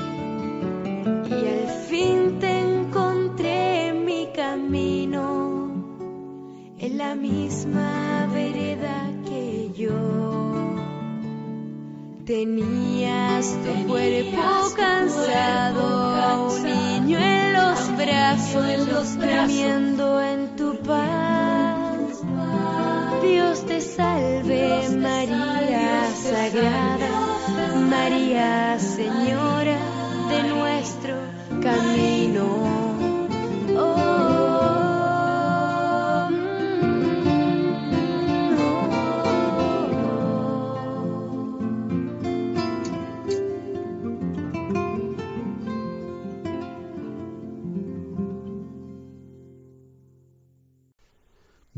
Y 1.30 1.48
al 1.48 1.68
fin 1.88 2.38
te 2.38 2.58
encontré 2.58 3.92
mi 3.92 4.28
camino 4.34 5.72
en 6.78 6.98
la 6.98 7.14
misma 7.14 8.28
vereda 8.32 9.10
que 9.26 9.70
yo. 9.74 10.45
Tenías 12.26 13.56
tu 13.62 13.86
cuerpo 13.86 14.74
cansado, 14.74 16.50
un 16.50 16.62
niño 16.64 17.18
en 17.20 17.52
los 17.52 17.96
brazos, 17.96 19.16
durmiendo 19.16 20.20
en 20.20 20.56
tu 20.56 20.76
paz. 20.82 22.24
Dios 23.22 23.64
te 23.66 23.80
salve 23.80 24.88
María 24.98 26.10
Sagrada, 26.16 27.08
María 27.88 28.76
Señora 28.80 29.78
de 30.28 30.42
nuestro 30.48 31.14
camino. 31.62 32.85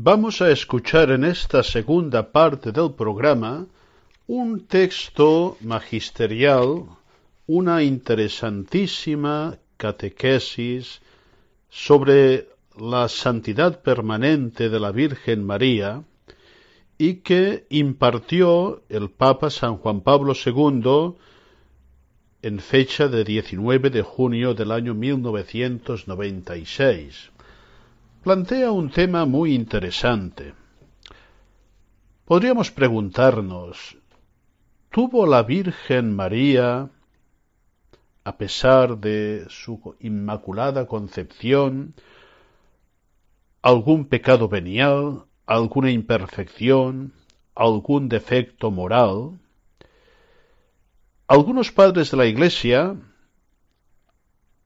Vamos 0.01 0.41
a 0.41 0.49
escuchar 0.49 1.11
en 1.11 1.25
esta 1.25 1.61
segunda 1.61 2.31
parte 2.31 2.71
del 2.71 2.93
programa 2.93 3.67
un 4.27 4.65
texto 4.65 5.57
magisterial, 5.59 6.85
una 7.47 7.83
interesantísima 7.83 9.57
catequesis 9.75 11.01
sobre 11.69 12.47
la 12.77 13.09
santidad 13.09 13.81
permanente 13.81 14.69
de 14.69 14.79
la 14.79 14.93
Virgen 14.93 15.45
María 15.45 16.01
y 16.97 17.15
que 17.15 17.65
impartió 17.69 18.83
el 18.87 19.09
Papa 19.09 19.49
San 19.49 19.75
Juan 19.79 19.99
Pablo 19.99 20.31
II 20.33 21.15
en 22.41 22.59
fecha 22.59 23.09
de 23.09 23.25
19 23.25 23.89
de 23.89 24.01
junio 24.01 24.53
del 24.53 24.71
año 24.71 24.93
1996 24.93 27.31
plantea 28.23 28.71
un 28.71 28.89
tema 28.89 29.25
muy 29.25 29.53
interesante. 29.53 30.53
Podríamos 32.25 32.69
preguntarnos, 32.69 33.97
¿tuvo 34.91 35.25
la 35.25 35.43
Virgen 35.43 36.15
María, 36.15 36.89
a 38.23 38.37
pesar 38.37 38.97
de 38.97 39.45
su 39.49 39.95
inmaculada 39.99 40.85
concepción, 40.85 41.95
algún 43.61 44.05
pecado 44.05 44.49
venial, 44.49 45.25
alguna 45.45 45.89
imperfección, 45.89 47.13
algún 47.55 48.09
defecto 48.09 48.69
moral? 48.69 49.39
Algunos 51.27 51.71
padres 51.71 52.11
de 52.11 52.17
la 52.17 52.25
Iglesia 52.25 52.95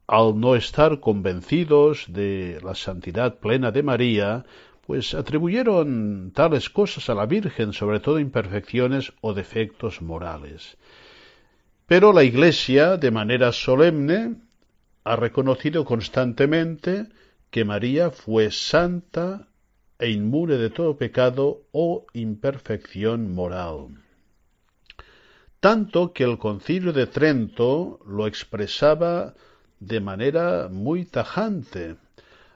al 0.08 0.40
no 0.40 0.56
estar 0.56 1.00
convencidos 1.00 2.06
de 2.10 2.60
la 2.64 2.76
santidad 2.76 3.40
plena 3.40 3.72
de 3.72 3.84
María, 3.84 4.46
pues 4.86 5.14
atribuyeron 5.14 6.32
tales 6.36 6.70
cosas 6.70 7.10
a 7.10 7.16
la 7.16 7.26
Virgen, 7.26 7.72
sobre 7.74 8.00
todo 8.00 8.20
imperfecciones 8.20 9.14
o 9.22 9.34
defectos 9.34 10.02
morales. 10.02 10.78
Pero 11.88 12.12
la 12.12 12.24
Iglesia, 12.24 12.98
de 12.98 13.12
manera 13.12 13.52
solemne, 13.52 14.36
ha 15.04 15.16
reconocido 15.16 15.86
constantemente 15.86 17.08
que 17.50 17.66
María 17.66 18.10
fue 18.10 18.52
santa 18.52 19.48
e 20.00 20.10
inmune 20.10 20.56
de 20.56 20.70
todo 20.70 20.98
pecado 20.98 21.64
o 21.72 22.06
imperfección 22.14 23.34
moral. 23.34 24.02
Tanto 25.60 26.12
que 26.12 26.24
el 26.26 26.38
concilio 26.38 26.92
de 26.92 27.08
Trento 27.08 28.00
lo 28.06 28.28
expresaba 28.28 29.34
de 29.88 30.00
manera 30.00 30.70
muy 30.72 31.06
tajante, 31.06 31.96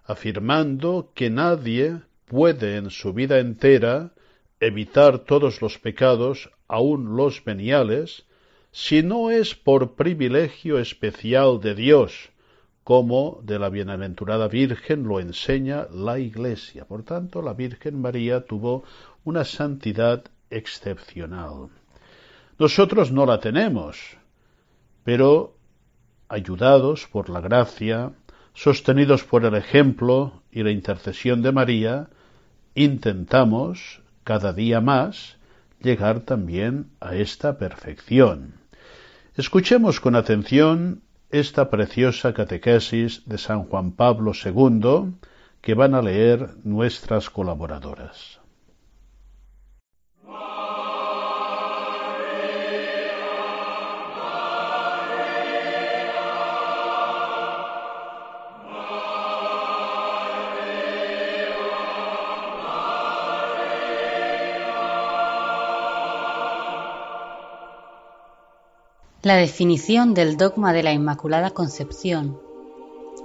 afirmando 0.06 1.12
que 1.14 1.30
nadie 1.30 2.02
puede 2.26 2.78
en 2.78 2.90
su 2.90 3.14
vida 3.14 3.40
entera 3.40 4.12
evitar 4.60 5.20
todos 5.20 5.62
los 5.62 5.78
pecados, 5.78 6.50
aun 6.68 7.16
los 7.16 7.44
veniales, 7.44 8.26
si 8.72 9.04
no 9.04 9.30
es 9.32 9.56
por 9.56 9.96
privilegio 9.96 10.80
especial 10.80 11.60
de 11.60 11.76
Dios, 11.76 12.30
como 12.84 13.42
de 13.44 13.60
la 13.60 13.70
bienaventurada 13.70 14.48
Virgen 14.48 15.04
lo 15.04 15.20
enseña 15.20 15.88
la 15.92 16.20
Iglesia. 16.20 16.86
Por 16.86 17.04
tanto, 17.04 17.42
la 17.42 17.54
Virgen 17.54 18.00
María 18.00 18.46
tuvo 18.46 18.84
una 19.26 19.44
santidad 19.44 20.24
excepcional. 20.50 21.70
Nosotros 22.58 23.12
no 23.12 23.26
la 23.26 23.40
tenemos, 23.40 24.18
pero 25.04 25.57
ayudados 26.30 27.08
por 27.08 27.30
la 27.30 27.42
gracia, 27.42 28.12
sostenidos 28.54 29.24
por 29.24 29.46
el 29.46 29.56
ejemplo 29.56 30.42
y 30.52 30.64
la 30.64 30.72
intercesión 30.72 31.42
de 31.42 31.52
María, 31.52 32.10
intentamos 32.76 34.02
cada 34.24 34.54
día 34.54 34.82
más 34.82 35.38
llegar 35.82 36.22
también 36.22 36.90
a 37.00 37.16
esta 37.16 37.58
perfección. 37.58 38.56
Escuchemos 39.36 40.00
con 40.00 40.16
atención 40.16 41.02
esta 41.30 41.70
preciosa 41.70 42.34
catequesis 42.34 43.24
de 43.26 43.38
San 43.38 43.64
Juan 43.64 43.92
Pablo 43.92 44.32
II 44.34 45.14
que 45.62 45.74
van 45.74 45.94
a 45.94 46.02
leer 46.02 46.56
nuestras 46.64 47.30
colaboradoras. 47.30 48.40
La 69.28 69.36
definición 69.36 70.14
del 70.14 70.38
dogma 70.38 70.72
de 70.72 70.84
la 70.84 70.94
Inmaculada 70.94 71.50
Concepción 71.50 72.40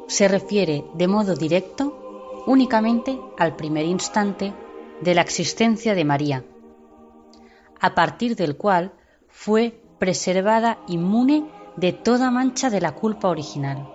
se 0.08 0.26
refiere 0.26 0.84
de 0.94 1.06
modo 1.06 1.36
directo 1.36 2.42
únicamente 2.44 3.16
al 3.38 3.54
primer 3.54 3.84
instante 3.84 4.52
de 5.00 5.14
la 5.14 5.20
existencia 5.20 5.94
de 5.94 6.04
María, 6.04 6.44
a 7.78 7.94
partir 7.94 8.34
del 8.34 8.56
cual 8.56 8.90
fue 9.28 9.80
preservada 10.00 10.80
inmune 10.88 11.46
de 11.76 11.92
toda 11.92 12.32
mancha 12.32 12.68
de 12.68 12.80
la 12.80 12.96
culpa 12.96 13.28
original. 13.28 13.88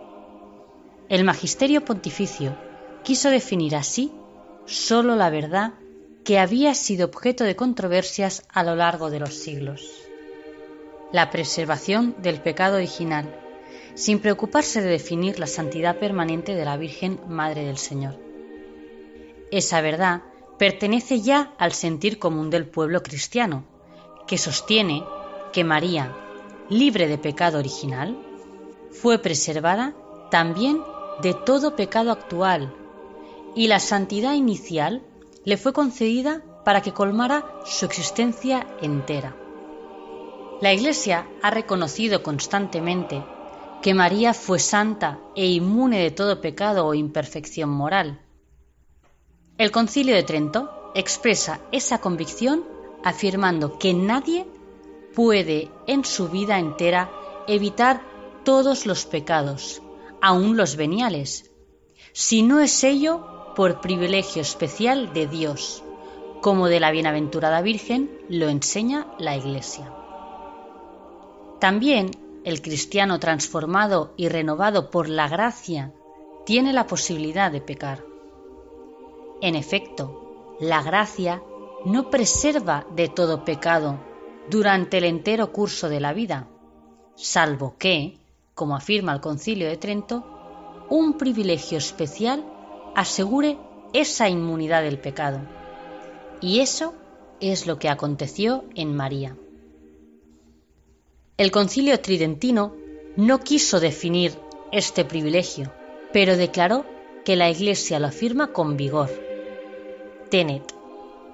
El 1.10 1.26
magisterio 1.26 1.84
pontificio 1.84 2.56
quiso 3.04 3.30
definir 3.30 3.76
así 3.76 4.14
sólo 4.66 5.18
la 5.18 5.30
verdad 5.30 5.74
que 6.24 6.40
había 6.40 6.74
sido 6.74 7.08
objeto 7.08 7.44
de 7.44 7.58
controversias 7.58 8.46
a 8.48 8.64
lo 8.64 8.78
largo 8.78 9.10
de 9.10 9.20
los 9.20 9.34
siglos 9.34 10.07
la 11.12 11.30
preservación 11.30 12.16
del 12.20 12.42
pecado 12.42 12.78
original, 12.78 13.34
sin 13.96 14.20
preocuparse 14.20 14.82
de 14.82 14.90
definir 14.90 15.40
la 15.40 15.48
santidad 15.48 15.98
permanente 15.98 16.54
de 16.54 16.66
la 16.66 16.78
Virgen 16.78 17.20
Madre 17.28 17.64
del 17.66 17.78
Señor. 17.78 18.20
Esa 19.52 19.82
verdad 19.82 20.22
pertenece 20.58 21.22
ya 21.22 21.54
al 21.58 21.72
sentir 21.72 22.20
común 22.20 22.50
del 22.50 22.68
pueblo 22.68 23.02
cristiano, 23.02 23.64
que 24.28 24.38
sostiene 24.38 25.04
que 25.54 25.64
María, 25.64 26.14
libre 26.70 27.08
de 27.08 27.18
pecado 27.18 27.60
original, 27.60 28.18
fue 28.92 29.20
preservada 29.20 29.96
también 30.30 30.82
de 31.22 31.34
todo 31.34 31.76
pecado 31.76 32.12
actual, 32.12 32.74
y 33.56 33.68
la 33.68 33.80
santidad 33.80 34.34
inicial 34.34 35.02
le 35.46 35.58
fue 35.58 35.72
concedida 35.72 36.44
para 36.66 36.82
que 36.82 36.92
colmara 36.92 37.46
su 37.66 37.86
existencia 37.86 38.68
entera. 38.82 39.47
La 40.60 40.74
Iglesia 40.74 41.28
ha 41.44 41.52
reconocido 41.52 42.24
constantemente 42.24 43.24
que 43.84 43.94
María 43.94 44.34
fue 44.34 44.58
santa 44.58 45.20
e 45.36 45.46
inmune 45.46 46.00
de 46.00 46.10
todo 46.10 46.42
pecado 46.42 46.88
o 46.88 46.96
imperfección 46.96 47.70
moral, 47.70 48.20
El 49.60 49.72
concilio 49.72 50.16
de 50.16 50.24
Trento 50.24 50.92
expresa 50.94 51.60
esa 51.72 52.00
convicción 52.00 52.64
afirmando 53.04 53.80
que 53.80 53.94
nadie 53.94 54.46
puede 55.16 55.70
en 55.88 56.06
su 56.06 56.30
vida 56.30 56.60
entera 56.60 57.12
evitar 57.48 58.02
todos 58.44 58.86
los 58.86 59.06
pecados, 59.06 59.82
aun 60.22 60.58
los 60.58 60.76
veniales, 60.76 61.52
si 62.14 62.42
no 62.44 62.60
es 62.60 62.84
ello 62.84 63.54
por 63.56 63.82
privilegio 63.82 64.44
especial 64.44 65.14
de 65.14 65.28
Dios, 65.28 65.84
como 66.42 66.68
de 66.68 66.80
la 66.80 66.92
bienaventurada 66.92 67.62
Virgen 67.62 68.12
lo 68.30 68.50
enseña 68.50 69.08
la 69.18 69.36
Iglesia. 69.36 69.97
También 71.60 72.12
el 72.44 72.62
cristiano 72.62 73.20
transformado 73.20 74.14
y 74.16 74.30
renovado 74.30 74.90
por 74.90 75.10
la 75.10 75.28
gracia 75.28 75.92
tiene 76.46 76.72
la 76.72 76.88
posibilidad 76.88 77.52
de 77.52 77.62
pecar. 77.62 78.04
En 79.42 79.56
efecto, 79.56 80.56
la 80.60 80.82
gracia 80.82 81.42
no 81.86 82.10
preserva 82.10 82.86
de 82.96 83.10
todo 83.10 83.44
pecado 83.44 84.00
durante 84.50 85.00
el 85.00 85.04
entero 85.04 85.52
curso 85.52 85.90
de 85.90 86.00
la 86.00 86.14
vida, 86.14 86.48
salvo 87.16 87.76
que, 87.78 88.18
como 88.56 88.76
afirma 88.76 89.14
el 89.14 89.20
Concilio 89.20 89.68
de 89.68 89.78
Trento, 89.78 90.86
un 90.90 91.18
privilegio 91.18 91.78
especial 91.78 92.46
asegure 92.96 93.58
esa 93.94 94.30
inmunidad 94.30 94.84
del 94.84 95.00
pecado. 95.00 95.42
Y 96.40 96.60
eso 96.60 96.94
es 97.40 97.68
lo 97.68 97.78
que 97.78 97.90
aconteció 97.90 98.64
en 98.76 98.96
María. 98.96 99.36
El 101.38 101.52
concilio 101.52 102.00
tridentino 102.00 102.76
no 103.16 103.42
quiso 103.42 103.80
definir 103.80 104.34
este 104.72 105.06
privilegio, 105.06 105.72
pero 106.12 106.36
declaró 106.36 106.84
que 107.26 107.36
la 107.36 107.48
Iglesia 107.52 108.00
lo 108.00 108.08
afirma 108.08 108.54
con 108.54 108.76
vigor. 108.76 109.12
Tenet, 110.32 110.74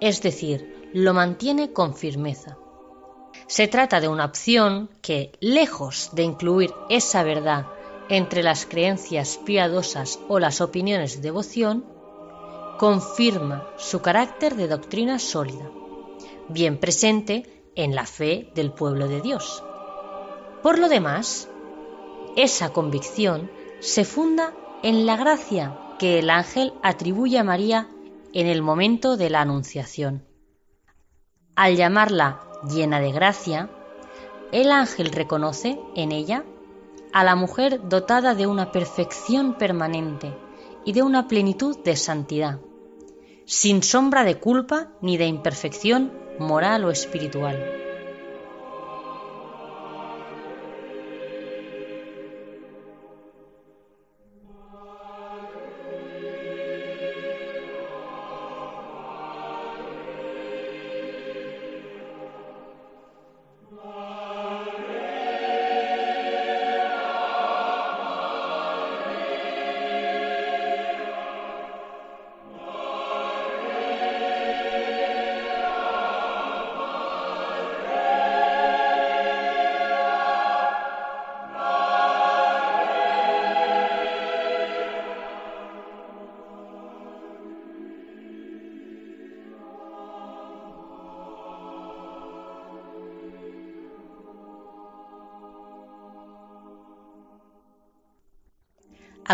es 0.01 0.21
decir, 0.21 0.89
lo 0.91 1.13
mantiene 1.13 1.71
con 1.71 1.95
firmeza. 1.95 2.57
Se 3.47 3.69
trata 3.69 4.01
de 4.01 4.09
una 4.09 4.25
opción 4.25 4.89
que, 5.01 5.31
lejos 5.39 6.09
de 6.11 6.23
incluir 6.23 6.73
esa 6.89 7.23
verdad 7.23 7.67
entre 8.09 8.43
las 8.43 8.65
creencias 8.65 9.39
piadosas 9.45 10.19
o 10.27 10.37
las 10.37 10.59
opiniones 10.59 11.15
de 11.15 11.21
devoción, 11.21 11.85
confirma 12.77 13.69
su 13.77 14.01
carácter 14.01 14.55
de 14.55 14.67
doctrina 14.67 15.17
sólida, 15.17 15.71
bien 16.49 16.77
presente 16.77 17.69
en 17.75 17.95
la 17.95 18.05
fe 18.05 18.51
del 18.53 18.73
pueblo 18.73 19.07
de 19.07 19.21
Dios. 19.21 19.63
Por 20.63 20.79
lo 20.79 20.87
demás, 20.87 21.49
esa 22.37 22.71
convicción 22.71 23.51
se 23.81 24.05
funda 24.05 24.53
en 24.81 25.05
la 25.05 25.17
gracia 25.17 25.77
que 25.99 26.19
el 26.19 26.29
ángel 26.29 26.73
atribuye 26.81 27.37
a 27.37 27.43
María 27.43 27.89
en 28.31 28.47
el 28.47 28.61
momento 28.61 29.17
de 29.17 29.29
la 29.29 29.41
Anunciación. 29.41 30.25
Al 31.57 31.75
llamarla 31.75 32.39
llena 32.73 33.01
de 33.01 33.11
gracia, 33.11 33.69
el 34.53 34.71
ángel 34.71 35.11
reconoce 35.11 35.77
en 35.95 36.13
ella 36.13 36.45
a 37.11 37.25
la 37.25 37.35
mujer 37.35 37.89
dotada 37.89 38.33
de 38.33 38.47
una 38.47 38.71
perfección 38.71 39.55
permanente 39.55 40.33
y 40.85 40.93
de 40.93 41.03
una 41.03 41.27
plenitud 41.27 41.77
de 41.83 41.97
santidad, 41.97 42.61
sin 43.45 43.83
sombra 43.83 44.23
de 44.23 44.39
culpa 44.39 44.93
ni 45.01 45.17
de 45.17 45.25
imperfección 45.25 46.13
moral 46.39 46.85
o 46.85 46.89
espiritual. 46.89 47.82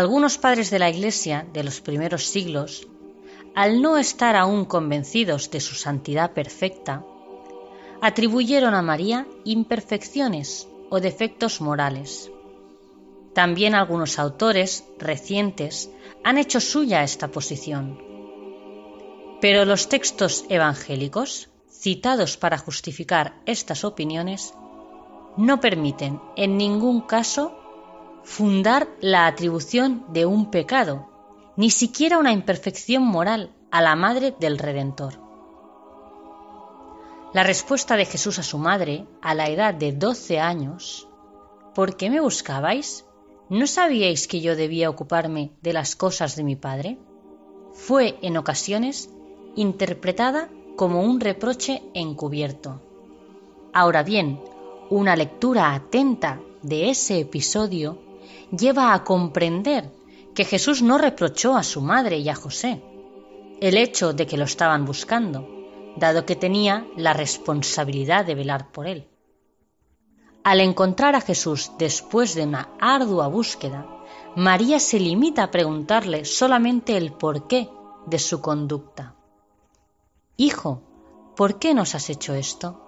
Algunos 0.00 0.38
padres 0.38 0.70
de 0.70 0.78
la 0.78 0.88
Iglesia 0.88 1.46
de 1.52 1.62
los 1.62 1.82
primeros 1.82 2.24
siglos, 2.24 2.88
al 3.54 3.82
no 3.82 3.98
estar 3.98 4.34
aún 4.34 4.64
convencidos 4.64 5.50
de 5.50 5.60
su 5.60 5.74
santidad 5.74 6.32
perfecta, 6.32 7.04
atribuyeron 8.00 8.72
a 8.72 8.80
María 8.80 9.26
imperfecciones 9.44 10.66
o 10.88 11.00
defectos 11.00 11.60
morales. 11.60 12.32
También 13.34 13.74
algunos 13.74 14.18
autores 14.18 14.84
recientes 14.98 15.90
han 16.24 16.38
hecho 16.38 16.60
suya 16.60 17.02
esta 17.02 17.28
posición. 17.28 18.02
Pero 19.42 19.66
los 19.66 19.90
textos 19.90 20.46
evangélicos, 20.48 21.50
citados 21.68 22.38
para 22.38 22.56
justificar 22.56 23.38
estas 23.44 23.84
opiniones, 23.84 24.54
no 25.36 25.60
permiten 25.60 26.22
en 26.36 26.56
ningún 26.56 27.02
caso 27.02 27.59
fundar 28.24 28.88
la 29.00 29.26
atribución 29.26 30.04
de 30.12 30.26
un 30.26 30.50
pecado, 30.50 31.08
ni 31.56 31.70
siquiera 31.70 32.18
una 32.18 32.32
imperfección 32.32 33.02
moral 33.02 33.54
a 33.70 33.82
la 33.82 33.96
madre 33.96 34.34
del 34.38 34.58
Redentor. 34.58 35.14
La 37.32 37.44
respuesta 37.44 37.96
de 37.96 38.06
Jesús 38.06 38.38
a 38.38 38.42
su 38.42 38.58
madre, 38.58 39.06
a 39.22 39.34
la 39.34 39.48
edad 39.48 39.72
de 39.74 39.92
doce 39.92 40.40
años, 40.40 41.08
¿por 41.74 41.96
qué 41.96 42.10
me 42.10 42.20
buscabais? 42.20 43.04
¿No 43.48 43.66
sabíais 43.66 44.26
que 44.26 44.40
yo 44.40 44.56
debía 44.56 44.90
ocuparme 44.90 45.52
de 45.60 45.72
las 45.72 45.96
cosas 45.96 46.36
de 46.36 46.44
mi 46.44 46.56
Padre? 46.56 46.98
Fue 47.72 48.18
en 48.22 48.36
ocasiones 48.36 49.10
interpretada 49.54 50.48
como 50.76 51.02
un 51.02 51.20
reproche 51.20 51.82
encubierto. 51.94 52.80
Ahora 53.72 54.02
bien, 54.02 54.40
una 54.88 55.14
lectura 55.14 55.72
atenta 55.74 56.40
de 56.62 56.90
ese 56.90 57.20
episodio 57.20 58.09
lleva 58.50 58.94
a 58.94 59.04
comprender 59.04 59.90
que 60.34 60.44
Jesús 60.44 60.82
no 60.82 60.98
reprochó 60.98 61.56
a 61.56 61.62
su 61.62 61.80
madre 61.80 62.18
y 62.18 62.28
a 62.28 62.34
José 62.34 62.82
el 63.60 63.76
hecho 63.76 64.12
de 64.14 64.26
que 64.26 64.38
lo 64.38 64.44
estaban 64.44 64.86
buscando, 64.86 65.46
dado 65.96 66.24
que 66.24 66.34
tenía 66.34 66.86
la 66.96 67.12
responsabilidad 67.12 68.24
de 68.24 68.34
velar 68.34 68.72
por 68.72 68.86
él. 68.86 69.06
Al 70.42 70.60
encontrar 70.60 71.14
a 71.14 71.20
Jesús 71.20 71.72
después 71.78 72.34
de 72.34 72.44
una 72.44 72.70
ardua 72.80 73.28
búsqueda, 73.28 73.86
María 74.34 74.80
se 74.80 74.98
limita 74.98 75.42
a 75.42 75.50
preguntarle 75.50 76.24
solamente 76.24 76.96
el 76.96 77.12
porqué 77.12 77.68
de 78.06 78.18
su 78.18 78.40
conducta. 78.40 79.14
Hijo, 80.38 80.82
¿por 81.36 81.58
qué 81.58 81.74
nos 81.74 81.94
has 81.94 82.08
hecho 82.08 82.32
esto? 82.32 82.80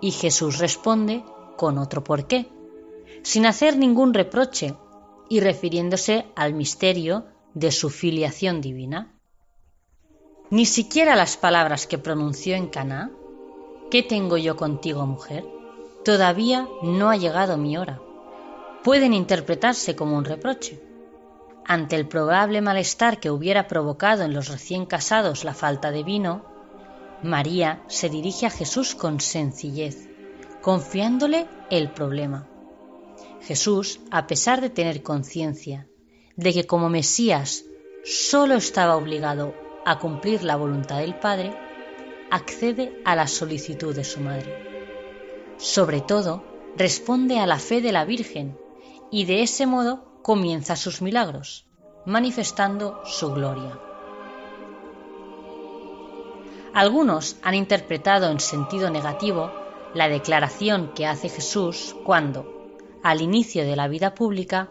Y 0.00 0.10
Jesús 0.10 0.58
responde 0.58 1.24
con 1.56 1.78
otro 1.78 2.02
porqué 2.02 2.50
sin 3.22 3.46
hacer 3.46 3.76
ningún 3.76 4.14
reproche 4.14 4.74
y 5.28 5.40
refiriéndose 5.40 6.26
al 6.34 6.54
misterio 6.54 7.26
de 7.54 7.70
su 7.72 7.90
filiación 7.90 8.60
divina. 8.60 9.14
Ni 10.50 10.64
siquiera 10.64 11.14
las 11.14 11.36
palabras 11.36 11.86
que 11.86 11.98
pronunció 11.98 12.56
en 12.56 12.68
Caná, 12.68 13.10
¿qué 13.90 14.02
tengo 14.02 14.38
yo 14.38 14.56
contigo, 14.56 15.06
mujer? 15.06 15.44
Todavía 16.04 16.66
no 16.82 17.10
ha 17.10 17.16
llegado 17.16 17.58
mi 17.58 17.76
hora. 17.76 18.00
Pueden 18.82 19.12
interpretarse 19.12 19.94
como 19.94 20.16
un 20.16 20.24
reproche. 20.24 20.80
Ante 21.66 21.96
el 21.96 22.08
probable 22.08 22.62
malestar 22.62 23.20
que 23.20 23.30
hubiera 23.30 23.68
provocado 23.68 24.22
en 24.22 24.32
los 24.32 24.48
recién 24.48 24.86
casados 24.86 25.44
la 25.44 25.52
falta 25.52 25.90
de 25.90 26.02
vino, 26.02 26.46
María 27.22 27.82
se 27.88 28.08
dirige 28.08 28.46
a 28.46 28.50
Jesús 28.50 28.94
con 28.94 29.20
sencillez, 29.20 30.08
confiándole 30.62 31.46
el 31.68 31.90
problema. 31.90 32.47
Jesús, 33.42 34.00
a 34.10 34.26
pesar 34.26 34.60
de 34.60 34.70
tener 34.70 35.02
conciencia 35.02 35.86
de 36.36 36.52
que 36.52 36.66
como 36.66 36.88
Mesías 36.88 37.64
solo 38.04 38.54
estaba 38.54 38.96
obligado 38.96 39.54
a 39.84 39.98
cumplir 39.98 40.44
la 40.44 40.56
voluntad 40.56 40.98
del 40.98 41.14
Padre, 41.14 41.52
accede 42.30 43.00
a 43.04 43.16
la 43.16 43.26
solicitud 43.26 43.94
de 43.94 44.04
su 44.04 44.20
madre. 44.20 44.68
Sobre 45.56 46.00
todo, 46.00 46.44
responde 46.76 47.40
a 47.40 47.46
la 47.46 47.58
fe 47.58 47.80
de 47.80 47.92
la 47.92 48.04
Virgen 48.04 48.56
y 49.10 49.24
de 49.24 49.42
ese 49.42 49.66
modo 49.66 50.20
comienza 50.22 50.76
sus 50.76 51.02
milagros, 51.02 51.66
manifestando 52.04 53.00
su 53.04 53.32
gloria. 53.32 53.78
Algunos 56.74 57.36
han 57.42 57.54
interpretado 57.54 58.30
en 58.30 58.40
sentido 58.40 58.90
negativo 58.90 59.50
la 59.94 60.08
declaración 60.08 60.92
que 60.94 61.06
hace 61.06 61.28
Jesús 61.28 61.96
cuando, 62.04 62.57
al 63.02 63.20
inicio 63.20 63.64
de 63.64 63.76
la 63.76 63.88
vida 63.88 64.14
pública, 64.14 64.70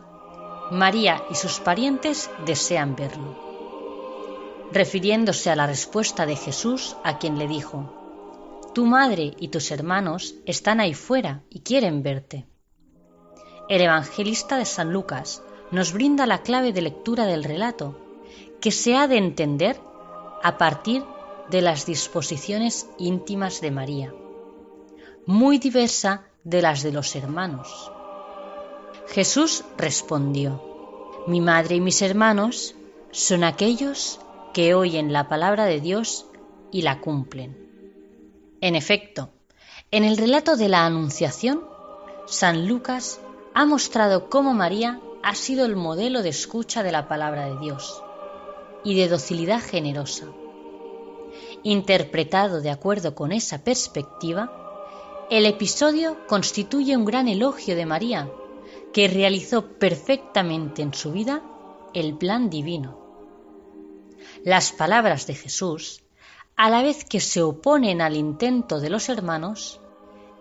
María 0.71 1.23
y 1.29 1.35
sus 1.35 1.59
parientes 1.59 2.29
desean 2.45 2.95
verlo, 2.95 4.67
refiriéndose 4.71 5.49
a 5.49 5.55
la 5.55 5.65
respuesta 5.65 6.25
de 6.25 6.35
Jesús 6.35 6.97
a 7.03 7.19
quien 7.19 7.37
le 7.37 7.47
dijo, 7.47 8.69
Tu 8.73 8.85
madre 8.85 9.33
y 9.39 9.47
tus 9.47 9.71
hermanos 9.71 10.35
están 10.45 10.79
ahí 10.79 10.93
fuera 10.93 11.43
y 11.49 11.61
quieren 11.61 12.03
verte. 12.03 12.45
El 13.69 13.81
evangelista 13.81 14.57
de 14.57 14.65
San 14.65 14.91
Lucas 14.91 15.41
nos 15.71 15.93
brinda 15.93 16.25
la 16.25 16.41
clave 16.41 16.73
de 16.73 16.81
lectura 16.81 17.25
del 17.25 17.43
relato, 17.43 17.99
que 18.61 18.71
se 18.71 18.95
ha 18.95 19.07
de 19.07 19.17
entender 19.17 19.79
a 20.43 20.57
partir 20.57 21.03
de 21.49 21.61
las 21.61 21.85
disposiciones 21.85 22.89
íntimas 22.97 23.61
de 23.61 23.71
María, 23.71 24.13
muy 25.25 25.59
diversa 25.59 26.25
de 26.43 26.61
las 26.61 26.83
de 26.83 26.91
los 26.91 27.15
hermanos. 27.15 27.91
Jesús 29.09 29.63
respondió, 29.77 30.61
Mi 31.27 31.41
madre 31.41 31.75
y 31.75 31.81
mis 31.81 32.01
hermanos 32.01 32.75
son 33.11 33.43
aquellos 33.43 34.19
que 34.53 34.73
oyen 34.75 35.13
la 35.13 35.29
palabra 35.29 35.65
de 35.65 35.79
Dios 35.79 36.25
y 36.71 36.81
la 36.81 36.99
cumplen. 36.99 37.57
En 38.59 38.75
efecto, 38.75 39.29
en 39.91 40.03
el 40.03 40.17
relato 40.17 40.57
de 40.57 40.67
la 40.67 40.85
Anunciación, 40.85 41.63
San 42.25 42.67
Lucas 42.67 43.21
ha 43.53 43.65
mostrado 43.65 44.29
cómo 44.29 44.53
María 44.53 44.99
ha 45.23 45.35
sido 45.35 45.65
el 45.65 45.75
modelo 45.75 46.21
de 46.21 46.29
escucha 46.29 46.83
de 46.83 46.91
la 46.91 47.07
palabra 47.07 47.45
de 47.45 47.57
Dios 47.59 48.03
y 48.83 48.95
de 48.95 49.07
docilidad 49.07 49.61
generosa. 49.61 50.27
Interpretado 51.63 52.61
de 52.61 52.71
acuerdo 52.71 53.15
con 53.15 53.31
esa 53.31 53.63
perspectiva, 53.63 54.51
el 55.29 55.45
episodio 55.45 56.17
constituye 56.27 56.95
un 56.95 57.05
gran 57.05 57.27
elogio 57.27 57.75
de 57.75 57.85
María, 57.85 58.29
que 58.97 59.07
realizó 59.07 59.77
perfectamente 59.77 60.81
en 60.81 60.91
su 60.91 61.11
vida 61.11 61.43
el 61.93 62.17
plan 62.17 62.49
divino. 62.49 62.97
Las 64.43 64.71
palabras 64.71 65.27
de 65.27 65.35
Jesús, 65.35 66.01
a 66.55 66.71
la 66.71 66.81
vez 66.81 67.05
que 67.05 67.19
se 67.19 67.43
oponen 67.43 68.01
al 68.01 68.15
intento 68.15 68.79
de 68.79 68.89
los 68.89 69.09
hermanos, 69.09 69.79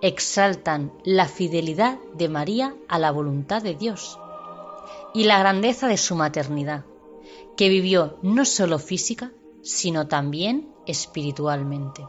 exaltan 0.01 0.91
la 1.05 1.29
fidelidad 1.29 1.99
de 2.15 2.31
María 2.31 2.75
a 2.89 2.99
la 2.99 3.11
voluntad 3.11 3.61
de 3.61 3.75
Dios 3.75 4.19
y 5.13 5.25
la 5.25 5.39
grandeza 5.39 5.87
de 5.87 5.99
su 5.99 6.15
maternidad, 6.15 6.87
que 7.59 7.69
vivió 7.69 8.17
no 8.23 8.47
solo 8.47 8.79
física, 8.79 9.33
sino 9.61 10.09
también 10.09 10.73
espiritualmente. 10.87 12.09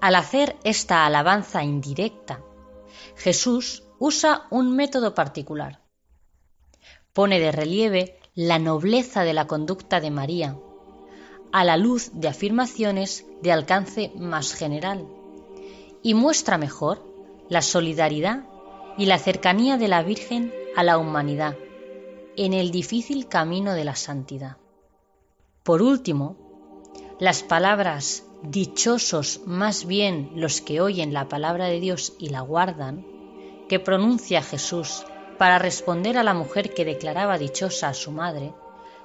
Al 0.00 0.14
hacer 0.14 0.56
esta 0.64 1.04
alabanza 1.04 1.62
indirecta, 1.62 2.40
Jesús 3.14 3.82
usa 3.98 4.46
un 4.50 4.74
método 4.74 5.14
particular. 5.14 5.80
Pone 7.12 7.40
de 7.40 7.52
relieve 7.52 8.18
la 8.34 8.58
nobleza 8.58 9.24
de 9.24 9.32
la 9.32 9.46
conducta 9.46 10.00
de 10.00 10.10
María, 10.10 10.56
a 11.52 11.64
la 11.64 11.76
luz 11.76 12.10
de 12.14 12.28
afirmaciones 12.28 13.26
de 13.42 13.52
alcance 13.52 14.12
más 14.16 14.54
general, 14.54 15.06
y 16.02 16.14
muestra 16.14 16.58
mejor 16.58 17.04
la 17.48 17.62
solidaridad 17.62 18.44
y 18.96 19.06
la 19.06 19.18
cercanía 19.18 19.76
de 19.76 19.88
la 19.88 20.02
Virgen 20.02 20.52
a 20.76 20.84
la 20.84 20.98
humanidad 20.98 21.56
en 22.36 22.52
el 22.52 22.70
difícil 22.70 23.26
camino 23.26 23.72
de 23.74 23.84
la 23.84 23.96
santidad. 23.96 24.58
Por 25.64 25.82
último, 25.82 26.36
las 27.18 27.42
palabras 27.42 28.24
dichosos 28.42 29.40
más 29.44 29.86
bien 29.86 30.30
los 30.36 30.60
que 30.60 30.80
oyen 30.80 31.12
la 31.12 31.28
palabra 31.28 31.66
de 31.66 31.80
Dios 31.80 32.14
y 32.20 32.28
la 32.28 32.42
guardan, 32.42 33.04
que 33.68 33.78
pronuncia 33.78 34.42
Jesús 34.42 35.04
para 35.38 35.58
responder 35.58 36.18
a 36.18 36.24
la 36.24 36.34
mujer 36.34 36.74
que 36.74 36.84
declaraba 36.84 37.38
dichosa 37.38 37.88
a 37.88 37.94
su 37.94 38.10
madre, 38.10 38.52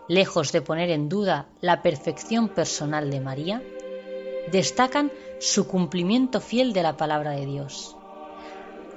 lejos 0.08 0.52
de 0.52 0.62
poner 0.62 0.89
en 0.89 1.10
duda 1.10 1.47
la 1.62 1.82
perfección 1.82 2.49
personal 2.49 3.12
de 3.12 3.21
María, 3.21 3.62
destacan 4.52 5.12
su 5.39 5.67
cumplimiento 5.67 6.41
fiel 6.41 6.73
de 6.73 6.84
la 6.84 6.97
palabra 6.97 7.32
de 7.32 7.45
Dios. 7.45 7.95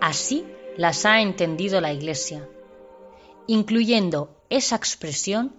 Así 0.00 0.44
las 0.76 1.04
ha 1.06 1.20
entendido 1.20 1.80
la 1.80 1.92
Iglesia, 1.92 2.48
incluyendo 3.46 4.30
esa 4.50 4.76
expresión 4.76 5.54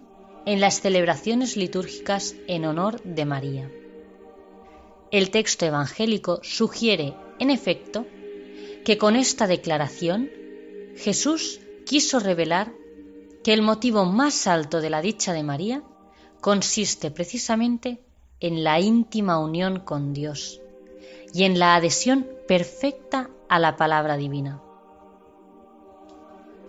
en 0.46 0.60
las 0.60 0.80
celebraciones 0.80 1.56
litúrgicas 1.56 2.34
en 2.46 2.64
honor 2.64 3.02
de 3.02 3.24
María. 3.24 3.70
El 5.10 5.30
texto 5.30 5.66
evangélico 5.66 6.40
sugiere, 6.42 7.14
en 7.38 7.50
efecto, 7.50 8.06
que 8.88 8.96
con 8.96 9.16
esta 9.16 9.46
declaración 9.46 10.30
Jesús 10.96 11.60
quiso 11.84 12.20
revelar 12.20 12.72
que 13.44 13.52
el 13.52 13.60
motivo 13.60 14.06
más 14.06 14.46
alto 14.46 14.80
de 14.80 14.88
la 14.88 15.02
dicha 15.02 15.34
de 15.34 15.42
María 15.42 15.82
consiste 16.40 17.10
precisamente 17.10 18.00
en 18.40 18.64
la 18.64 18.80
íntima 18.80 19.40
unión 19.40 19.80
con 19.80 20.14
Dios 20.14 20.62
y 21.34 21.44
en 21.44 21.58
la 21.58 21.74
adhesión 21.74 22.26
perfecta 22.48 23.28
a 23.50 23.58
la 23.58 23.76
palabra 23.76 24.16
divina. 24.16 24.62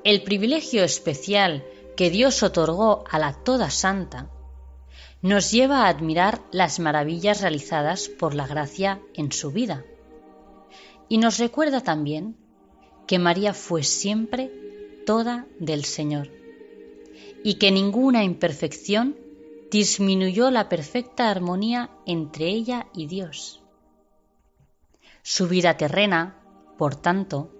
El 0.03 0.21
privilegio 0.21 0.83
especial 0.83 1.63
que 1.95 2.09
Dios 2.09 2.43
otorgó 2.43 3.05
a 3.09 3.17
la 3.17 3.31
Toda 3.31 3.69
Santa 3.69 4.27
nos 5.21 5.51
lleva 5.51 5.85
a 5.85 5.87
admirar 5.87 6.41
las 6.51 6.79
maravillas 6.79 7.39
realizadas 7.39 8.09
por 8.09 8.35
la 8.35 8.45
gracia 8.45 8.99
en 9.13 9.31
su 9.31 9.51
vida. 9.51 9.85
Y 11.09 11.17
nos 11.17 11.39
recuerda 11.39 11.81
también 11.81 12.37
que 13.07 13.19
María 13.19 13.53
fue 13.53 13.83
siempre 13.83 14.51
toda 15.05 15.47
del 15.59 15.83
Señor 15.83 16.29
y 17.43 17.55
que 17.55 17.71
ninguna 17.71 18.23
imperfección 18.23 19.17
disminuyó 19.71 20.51
la 20.51 20.69
perfecta 20.69 21.29
armonía 21.29 21.89
entre 22.05 22.47
ella 22.47 22.87
y 22.93 23.07
Dios. 23.07 23.61
Su 25.21 25.47
vida 25.47 25.77
terrena, 25.77 26.37
por 26.77 26.95
tanto, 26.95 27.51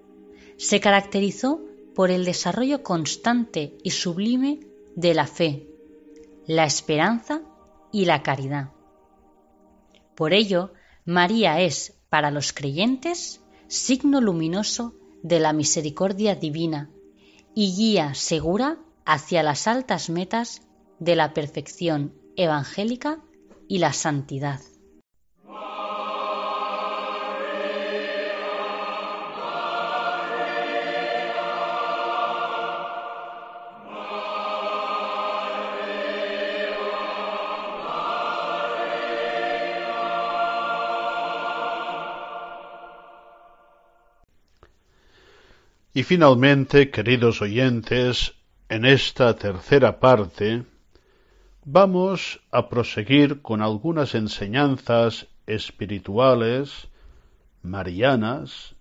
se 0.57 0.79
caracterizó 0.79 1.61
por 1.95 2.11
el 2.11 2.25
desarrollo 2.25 2.83
constante 2.83 3.77
y 3.83 3.91
sublime 3.91 4.59
de 4.95 5.13
la 5.13 5.27
fe, 5.27 5.67
la 6.45 6.65
esperanza 6.65 7.41
y 7.91 8.05
la 8.05 8.23
caridad. 8.23 8.71
Por 10.15 10.33
ello, 10.33 10.73
María 11.05 11.61
es, 11.61 11.98
para 12.09 12.31
los 12.31 12.53
creyentes, 12.53 13.41
signo 13.67 14.21
luminoso 14.21 14.95
de 15.23 15.39
la 15.39 15.53
misericordia 15.53 16.35
divina 16.35 16.89
y 17.55 17.75
guía 17.75 18.13
segura 18.13 18.77
hacia 19.05 19.43
las 19.43 19.67
altas 19.67 20.09
metas 20.09 20.61
de 20.99 21.15
la 21.15 21.33
perfección 21.33 22.13
evangélica 22.35 23.21
y 23.67 23.79
la 23.79 23.93
santidad. 23.93 24.59
Y 45.99 46.03
finalmente, 46.03 46.91
queridos 46.91 47.41
oyentes, 47.41 48.33
en 48.69 48.85
esta 48.85 49.35
tercera 49.35 49.99
parte 49.99 50.63
vamos 51.65 52.39
a 52.51 52.69
proseguir 52.69 53.41
con 53.41 53.61
algunas 53.61 54.15
enseñanzas 54.15 55.27
espirituales 55.45 56.87
marianas 57.63 58.77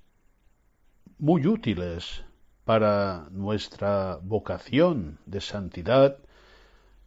muy 1.19 1.45
útiles 1.49 2.23
para 2.65 3.27
nuestra 3.33 4.21
vocación 4.23 5.19
de 5.27 5.41
santidad, 5.41 6.19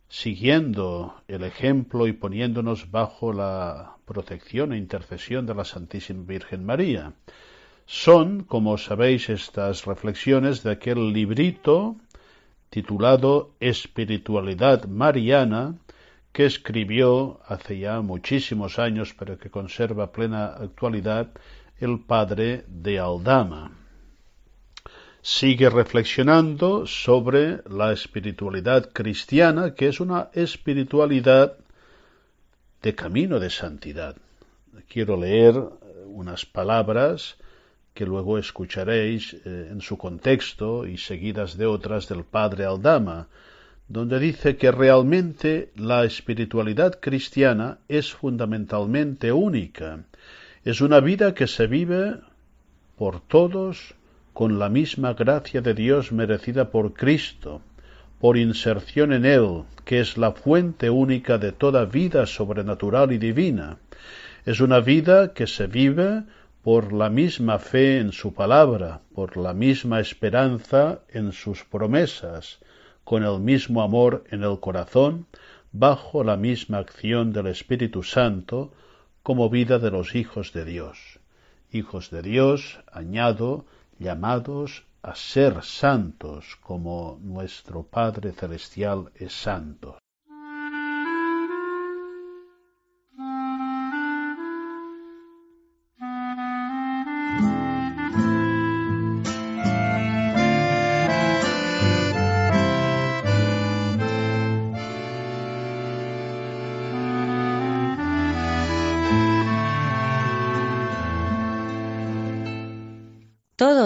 siguiendo 0.10 1.16
el 1.30 1.46
ejemplo 1.46 2.06
y 2.08 2.12
poniéndonos 2.12 2.92
bajo 2.92 3.32
la 3.32 3.96
protección 4.04 4.74
e 4.74 4.78
intercesión 4.78 5.46
de 5.46 5.56
la 5.56 5.64
Santísima 5.64 6.26
Virgen 6.26 6.66
María. 6.66 7.14
Son, 7.94 8.46
como 8.46 8.78
sabéis, 8.78 9.30
estas 9.30 9.84
reflexiones 9.86 10.64
de 10.64 10.72
aquel 10.72 11.12
librito 11.12 11.98
titulado 12.70 13.52
Espiritualidad 13.60 14.86
Mariana, 14.86 15.76
que 16.32 16.46
escribió 16.46 17.42
hace 17.46 17.80
ya 17.80 18.00
muchísimos 18.00 18.80
años, 18.80 19.14
pero 19.20 19.38
que 19.38 19.50
conserva 19.50 20.14
plena 20.14 20.46
actualidad, 20.46 21.32
el 21.82 22.00
padre 22.00 22.64
de 22.70 22.98
Aldama. 22.98 23.72
Sigue 25.22 25.70
reflexionando 25.70 26.88
sobre 26.88 27.60
la 27.70 27.92
espiritualidad 27.92 28.90
cristiana, 28.94 29.76
que 29.76 29.90
es 29.90 30.00
una 30.00 30.30
espiritualidad 30.34 31.58
de 32.82 32.96
camino 32.96 33.38
de 33.38 33.50
santidad. 33.50 34.16
Quiero 34.88 35.18
leer 35.18 35.62
unas 36.06 36.46
palabras 36.46 37.36
que 37.94 38.06
luego 38.06 38.38
escucharéis 38.38 39.34
eh, 39.34 39.70
en 39.72 39.82
su 39.82 39.98
contexto 39.98 40.88
y 40.88 40.98
seguidas 40.98 41.58
de 41.58 41.66
otras 41.66 42.08
del 42.08 42.24
padre 42.24 42.66
Aldama, 42.66 43.28
donde 43.88 44.20
dice 44.20 44.56
que 44.56 44.72
realmente 44.72 45.72
la 45.76 46.06
espiritualidad 46.06 47.00
cristiana 47.02 47.80
es 47.90 48.14
fundamentalmente 48.14 49.32
única. 49.34 50.06
Es 50.64 50.80
una 50.80 51.02
vida 51.02 51.34
que 51.34 51.48
se 51.48 51.68
vive 51.68 52.20
por 52.96 53.20
todos 53.20 53.96
con 54.32 54.60
la 54.60 54.70
misma 54.70 55.14
gracia 55.14 55.62
de 55.62 55.74
Dios 55.74 56.12
merecida 56.14 56.72
por 56.72 56.94
Cristo, 56.94 57.62
por 58.20 58.38
inserción 58.38 59.12
en 59.12 59.26
Él, 59.26 59.64
que 59.84 60.00
es 60.00 60.18
la 60.18 60.32
fuente 60.32 60.90
única 60.90 61.38
de 61.38 61.52
toda 61.52 61.84
vida 61.86 62.26
sobrenatural 62.26 63.12
y 63.12 63.18
divina. 63.18 63.78
Es 64.46 64.62
una 64.62 64.80
vida 64.80 65.34
que 65.34 65.48
se 65.48 65.68
vive 65.68 66.24
por 66.64 66.94
la 66.94 67.10
misma 67.10 67.58
fe 67.58 67.98
en 67.98 68.12
su 68.12 68.34
palabra, 68.34 69.02
por 69.16 69.36
la 69.36 69.54
misma 69.54 70.00
esperanza 70.00 71.00
en 71.10 71.32
sus 71.32 71.64
promesas, 71.64 72.60
con 73.04 73.24
el 73.24 73.40
mismo 73.40 73.82
amor 73.82 74.24
en 74.30 74.44
el 74.44 74.60
corazón, 74.60 75.26
bajo 75.72 76.24
la 76.24 76.38
misma 76.38 76.78
acción 76.78 77.34
del 77.34 77.48
Espíritu 77.48 78.04
Santo, 78.04 78.72
como 79.24 79.50
vida 79.50 79.80
de 79.80 79.92
los 79.92 80.16
hijos 80.16 80.54
de 80.54 80.66
Dios. 80.66 81.20
Hijos 81.72 82.12
de 82.12 82.22
Dios, 82.22 82.80
añado, 82.92 83.66
llamados 83.98 84.84
a 85.02 85.16
ser 85.16 85.64
santos 85.64 86.58
como 86.62 87.20
nuestro 87.22 87.84
Padre 87.84 88.34
Celestial 88.34 89.12
es 89.16 89.34
santo. 89.34 89.98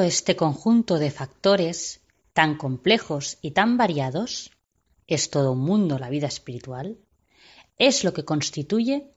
Este 0.08 0.36
conjunto 0.36 1.00
de 1.00 1.12
factores 1.12 2.02
tan 2.34 2.58
complejos 2.58 3.38
y 3.42 3.52
tan 3.52 3.78
variados, 3.78 4.52
es 5.08 5.30
todo 5.30 5.52
un 5.52 5.60
mundo 5.60 6.00
la 6.00 6.10
vida 6.10 6.28
espiritual, 6.28 6.98
es 7.78 8.04
lo 8.04 8.14
que 8.14 8.26
constituye 8.26 9.12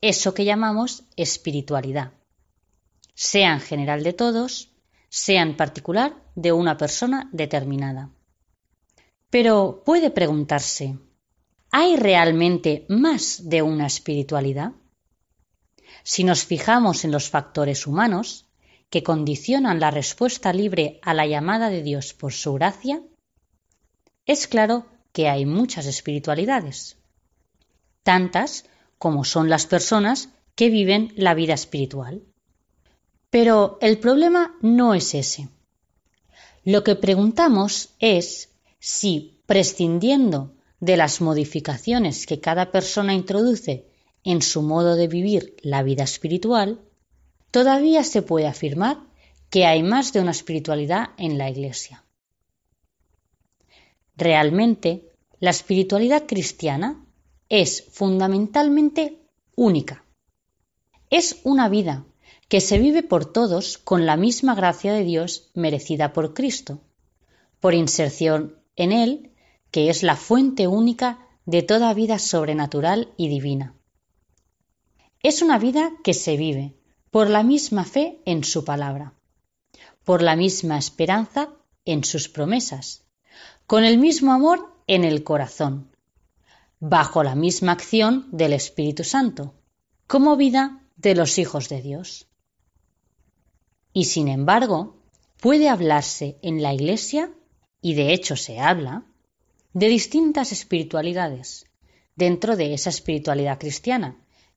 eso 0.00 0.34
que 0.34 0.44
llamamos 0.44 1.04
espiritualidad, 1.16 2.12
sea 3.14 3.52
en 3.52 3.60
general 3.60 4.02
de 4.02 4.12
todos, 4.12 4.72
sea 5.08 5.42
en 5.42 5.56
particular 5.56 6.22
de 6.34 6.52
una 6.52 6.76
persona 6.76 7.28
determinada. 7.32 8.10
Pero 9.28 9.82
puede 9.84 10.10
preguntarse, 10.10 10.98
¿hay 11.70 11.96
realmente 11.96 12.86
más 12.88 13.48
de 13.48 13.62
una 13.62 13.86
espiritualidad? 13.86 14.72
Si 16.02 16.24
nos 16.24 16.44
fijamos 16.44 17.04
en 17.04 17.12
los 17.12 17.28
factores 17.28 17.86
humanos, 17.86 18.49
que 18.90 19.02
condicionan 19.02 19.80
la 19.80 19.90
respuesta 19.90 20.52
libre 20.52 20.98
a 21.02 21.14
la 21.14 21.26
llamada 21.26 21.70
de 21.70 21.82
Dios 21.82 22.12
por 22.12 22.32
su 22.32 22.54
gracia, 22.54 23.02
es 24.26 24.46
claro 24.46 24.86
que 25.12 25.28
hay 25.28 25.46
muchas 25.46 25.86
espiritualidades, 25.86 26.96
tantas 28.02 28.64
como 28.98 29.24
son 29.24 29.48
las 29.48 29.66
personas 29.66 30.28
que 30.54 30.70
viven 30.70 31.12
la 31.16 31.34
vida 31.34 31.54
espiritual. 31.54 32.22
Pero 33.30 33.78
el 33.80 33.98
problema 33.98 34.56
no 34.60 34.92
es 34.94 35.14
ese. 35.14 35.48
Lo 36.64 36.84
que 36.84 36.96
preguntamos 36.96 37.90
es 38.00 38.50
si, 38.78 39.40
prescindiendo 39.46 40.54
de 40.80 40.96
las 40.96 41.20
modificaciones 41.20 42.26
que 42.26 42.40
cada 42.40 42.72
persona 42.72 43.14
introduce 43.14 43.86
en 44.24 44.42
su 44.42 44.62
modo 44.62 44.96
de 44.96 45.08
vivir 45.08 45.56
la 45.62 45.82
vida 45.82 46.04
espiritual, 46.04 46.80
todavía 47.50 48.04
se 48.04 48.22
puede 48.22 48.46
afirmar 48.46 48.98
que 49.50 49.66
hay 49.66 49.82
más 49.82 50.12
de 50.12 50.20
una 50.20 50.30
espiritualidad 50.30 51.10
en 51.16 51.38
la 51.38 51.50
Iglesia. 51.50 52.04
Realmente, 54.16 55.10
la 55.40 55.50
espiritualidad 55.50 56.26
cristiana 56.26 57.04
es 57.48 57.84
fundamentalmente 57.90 59.18
única. 59.56 60.04
Es 61.08 61.40
una 61.42 61.68
vida 61.68 62.04
que 62.48 62.60
se 62.60 62.78
vive 62.78 63.02
por 63.02 63.32
todos 63.32 63.78
con 63.78 64.06
la 64.06 64.16
misma 64.16 64.54
gracia 64.54 64.92
de 64.92 65.04
Dios 65.04 65.50
merecida 65.54 66.12
por 66.12 66.34
Cristo, 66.34 66.80
por 67.60 67.74
inserción 67.74 68.58
en 68.76 68.92
Él, 68.92 69.32
que 69.70 69.88
es 69.88 70.02
la 70.02 70.16
fuente 70.16 70.66
única 70.66 71.26
de 71.46 71.62
toda 71.62 71.94
vida 71.94 72.18
sobrenatural 72.18 73.12
y 73.16 73.28
divina. 73.28 73.74
Es 75.22 75.42
una 75.42 75.58
vida 75.58 75.92
que 76.02 76.14
se 76.14 76.36
vive, 76.36 76.74
por 77.10 77.28
la 77.28 77.42
misma 77.42 77.84
fe 77.84 78.20
en 78.24 78.44
su 78.44 78.64
palabra, 78.64 79.14
por 80.04 80.22
la 80.22 80.36
misma 80.36 80.78
esperanza 80.78 81.50
en 81.84 82.04
sus 82.04 82.28
promesas, 82.28 83.04
con 83.66 83.84
el 83.84 83.98
mismo 83.98 84.32
amor 84.32 84.74
en 84.86 85.04
el 85.04 85.24
corazón, 85.24 85.90
bajo 86.78 87.22
la 87.22 87.34
misma 87.34 87.72
acción 87.72 88.28
del 88.30 88.52
Espíritu 88.52 89.04
Santo, 89.04 89.54
como 90.06 90.36
vida 90.36 90.82
de 90.96 91.14
los 91.14 91.38
hijos 91.38 91.68
de 91.68 91.82
Dios. 91.82 92.26
Y 93.92 94.04
sin 94.04 94.28
embargo, 94.28 94.96
puede 95.40 95.68
hablarse 95.68 96.38
en 96.42 96.62
la 96.62 96.72
Iglesia, 96.72 97.32
y 97.82 97.94
de 97.94 98.12
hecho 98.12 98.36
se 98.36 98.60
habla, 98.60 99.04
de 99.72 99.88
distintas 99.88 100.52
espiritualidades 100.52 101.66
dentro 102.14 102.56
de 102.56 102.74
esa 102.74 102.90
espiritualidad 102.90 103.58
cristiana, 103.58 104.16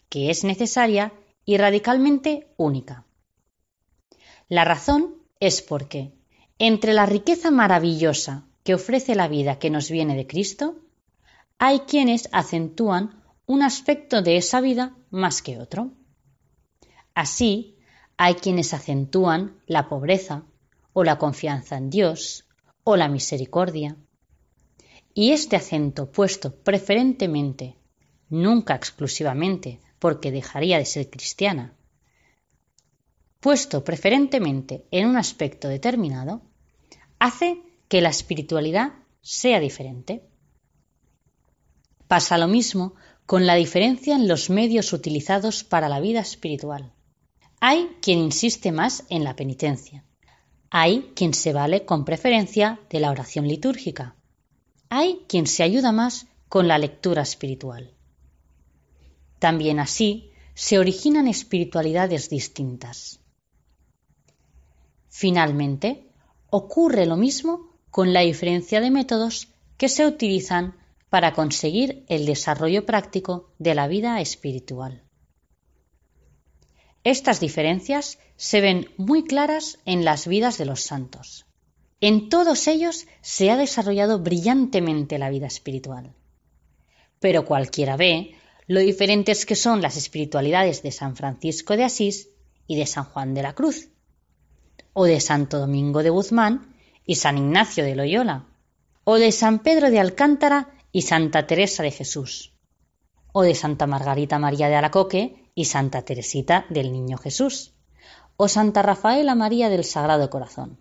que 0.09 0.29
es 0.29 0.43
necesaria 0.43 1.13
y 1.45 1.57
radicalmente 1.57 2.53
única. 2.57 3.05
La 4.49 4.65
razón 4.65 5.15
es 5.39 5.61
porque, 5.61 6.13
entre 6.59 6.93
la 6.93 7.05
riqueza 7.05 7.51
maravillosa 7.51 8.47
que 8.63 8.75
ofrece 8.75 9.15
la 9.15 9.27
vida 9.27 9.59
que 9.59 9.69
nos 9.69 9.89
viene 9.89 10.15
de 10.15 10.27
Cristo, 10.27 10.75
hay 11.57 11.79
quienes 11.81 12.29
acentúan 12.31 13.23
un 13.45 13.61
aspecto 13.61 14.21
de 14.21 14.37
esa 14.37 14.61
vida 14.61 14.95
más 15.09 15.41
que 15.41 15.59
otro. 15.59 15.91
Así, 17.13 17.77
hay 18.17 18.35
quienes 18.35 18.73
acentúan 18.73 19.61
la 19.65 19.89
pobreza 19.89 20.43
o 20.93 21.03
la 21.03 21.17
confianza 21.17 21.77
en 21.77 21.89
Dios 21.89 22.47
o 22.83 22.95
la 22.95 23.07
misericordia. 23.07 23.97
Y 25.13 25.31
este 25.31 25.55
acento 25.55 26.11
puesto 26.11 26.55
preferentemente, 26.55 27.77
nunca 28.29 28.75
exclusivamente, 28.75 29.79
porque 30.03 30.33
dejaría 30.33 30.79
de 30.79 30.85
ser 30.93 31.09
cristiana, 31.09 31.77
puesto 33.39 33.85
preferentemente 33.85 34.85
en 34.91 35.07
un 35.07 35.15
aspecto 35.15 35.69
determinado, 35.69 36.41
hace 37.19 37.61
que 37.87 38.01
la 38.01 38.09
espiritualidad 38.09 38.91
sea 39.21 39.61
diferente. 39.61 40.27
Pasa 42.09 42.37
lo 42.37 42.49
mismo 42.49 42.95
con 43.25 43.45
la 43.45 43.55
diferencia 43.55 44.13
en 44.17 44.27
los 44.27 44.49
medios 44.49 44.91
utilizados 44.91 45.63
para 45.63 45.87
la 45.87 46.01
vida 46.01 46.19
espiritual. 46.19 46.91
Hay 47.61 47.87
quien 48.01 48.19
insiste 48.19 48.73
más 48.73 49.05
en 49.07 49.23
la 49.23 49.37
penitencia. 49.37 50.03
Hay 50.69 51.13
quien 51.15 51.33
se 51.33 51.53
vale 51.53 51.85
con 51.85 52.03
preferencia 52.03 52.81
de 52.89 52.99
la 52.99 53.09
oración 53.09 53.47
litúrgica. 53.47 54.17
Hay 54.89 55.23
quien 55.29 55.47
se 55.47 55.63
ayuda 55.63 55.93
más 55.93 56.27
con 56.49 56.67
la 56.67 56.77
lectura 56.77 57.21
espiritual. 57.21 57.95
También 59.43 59.81
así 59.81 60.31
se 60.53 60.79
originan 60.79 61.27
espiritualidades 61.27 62.29
distintas. 62.29 63.19
Finalmente, 65.09 66.07
ocurre 66.49 67.05
lo 67.05 67.17
mismo 67.17 67.67
con 67.91 68.13
la 68.13 68.21
diferencia 68.21 68.79
de 68.79 68.89
métodos 68.89 69.49
que 69.75 69.89
se 69.89 70.07
utilizan 70.07 70.77
para 71.09 71.33
conseguir 71.33 72.05
el 72.07 72.25
desarrollo 72.25 72.85
práctico 72.85 73.51
de 73.59 73.75
la 73.75 73.89
vida 73.89 74.21
espiritual. 74.21 75.03
Estas 77.03 77.41
diferencias 77.41 78.19
se 78.37 78.61
ven 78.61 78.91
muy 78.95 79.25
claras 79.25 79.77
en 79.83 80.05
las 80.05 80.25
vidas 80.25 80.57
de 80.57 80.67
los 80.67 80.83
santos. 80.83 81.47
En 81.99 82.29
todos 82.29 82.69
ellos 82.69 83.07
se 83.19 83.51
ha 83.51 83.57
desarrollado 83.57 84.19
brillantemente 84.19 85.19
la 85.19 85.29
vida 85.29 85.47
espiritual. 85.47 86.15
Pero 87.19 87.43
cualquiera 87.43 87.97
ve 87.97 88.37
lo 88.67 88.79
diferentes 88.79 89.45
que 89.45 89.55
son 89.55 89.81
las 89.81 89.97
espiritualidades 89.97 90.83
de 90.83 90.91
San 90.91 91.15
Francisco 91.15 91.75
de 91.75 91.83
Asís 91.83 92.29
y 92.67 92.77
de 92.77 92.85
San 92.85 93.05
Juan 93.05 93.33
de 93.33 93.43
la 93.43 93.53
Cruz, 93.53 93.89
o 94.93 95.05
de 95.05 95.19
Santo 95.19 95.59
Domingo 95.59 96.03
de 96.03 96.09
Guzmán 96.09 96.75
y 97.05 97.15
San 97.15 97.37
Ignacio 97.37 97.83
de 97.83 97.95
Loyola, 97.95 98.45
o 99.03 99.15
de 99.15 99.31
San 99.31 99.59
Pedro 99.59 99.89
de 99.89 99.99
Alcántara 99.99 100.69
y 100.91 101.01
Santa 101.01 101.45
Teresa 101.47 101.83
de 101.83 101.91
Jesús, 101.91 102.53
o 103.33 103.41
de 103.41 103.55
Santa 103.55 103.87
Margarita 103.87 104.39
María 104.39 104.69
de 104.69 104.75
Alacoque 104.75 105.49
y 105.55 105.65
Santa 105.65 106.03
Teresita 106.03 106.65
del 106.69 106.93
Niño 106.93 107.17
Jesús, 107.17 107.73
o 108.37 108.47
Santa 108.47 108.81
Rafaela 108.81 109.35
María 109.35 109.69
del 109.69 109.83
Sagrado 109.83 110.29
Corazón. 110.29 110.79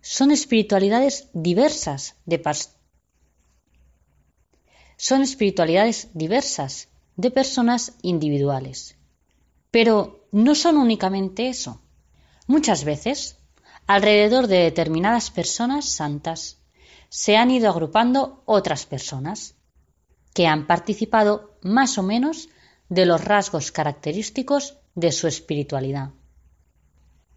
Son 0.00 0.30
espiritualidades 0.30 1.28
diversas 1.32 2.16
de 2.26 2.38
son 4.96 5.22
espiritualidades 5.22 6.08
diversas 6.14 6.88
de 7.16 7.30
personas 7.30 7.94
individuales. 8.02 8.96
Pero 9.70 10.26
no 10.32 10.54
son 10.54 10.76
únicamente 10.76 11.48
eso. 11.48 11.80
Muchas 12.46 12.84
veces, 12.84 13.38
alrededor 13.86 14.46
de 14.46 14.58
determinadas 14.58 15.30
personas 15.30 15.86
santas, 15.88 16.58
se 17.08 17.36
han 17.36 17.50
ido 17.50 17.70
agrupando 17.70 18.42
otras 18.46 18.86
personas 18.86 19.54
que 20.34 20.46
han 20.46 20.66
participado 20.66 21.56
más 21.62 21.98
o 21.98 22.02
menos 22.02 22.48
de 22.88 23.06
los 23.06 23.24
rasgos 23.24 23.72
característicos 23.72 24.76
de 24.94 25.12
su 25.12 25.26
espiritualidad. 25.26 26.10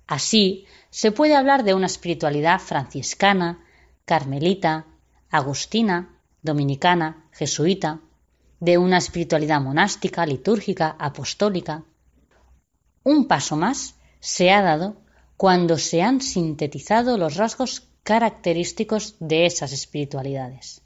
Así, 0.06 0.66
se 0.90 1.12
puede 1.12 1.36
hablar 1.36 1.64
de 1.64 1.74
una 1.74 1.86
espiritualidad 1.86 2.60
franciscana, 2.60 3.64
carmelita, 4.06 4.88
agustina, 5.30 6.19
dominicana, 6.42 7.28
jesuita, 7.32 8.02
de 8.60 8.78
una 8.78 8.98
espiritualidad 8.98 9.62
monástica, 9.62 10.26
litúrgica, 10.26 10.96
apostólica. 11.00 11.84
Un 13.04 13.28
paso 13.28 13.56
más 13.56 13.96
se 14.20 14.52
ha 14.52 14.62
dado 14.62 14.98
cuando 15.38 15.78
se 15.78 16.02
han 16.02 16.20
sintetizado 16.22 17.18
los 17.18 17.36
rasgos 17.36 17.88
característicos 18.04 19.16
de 19.20 19.46
esas 19.46 19.72
espiritualidades. 19.72 20.82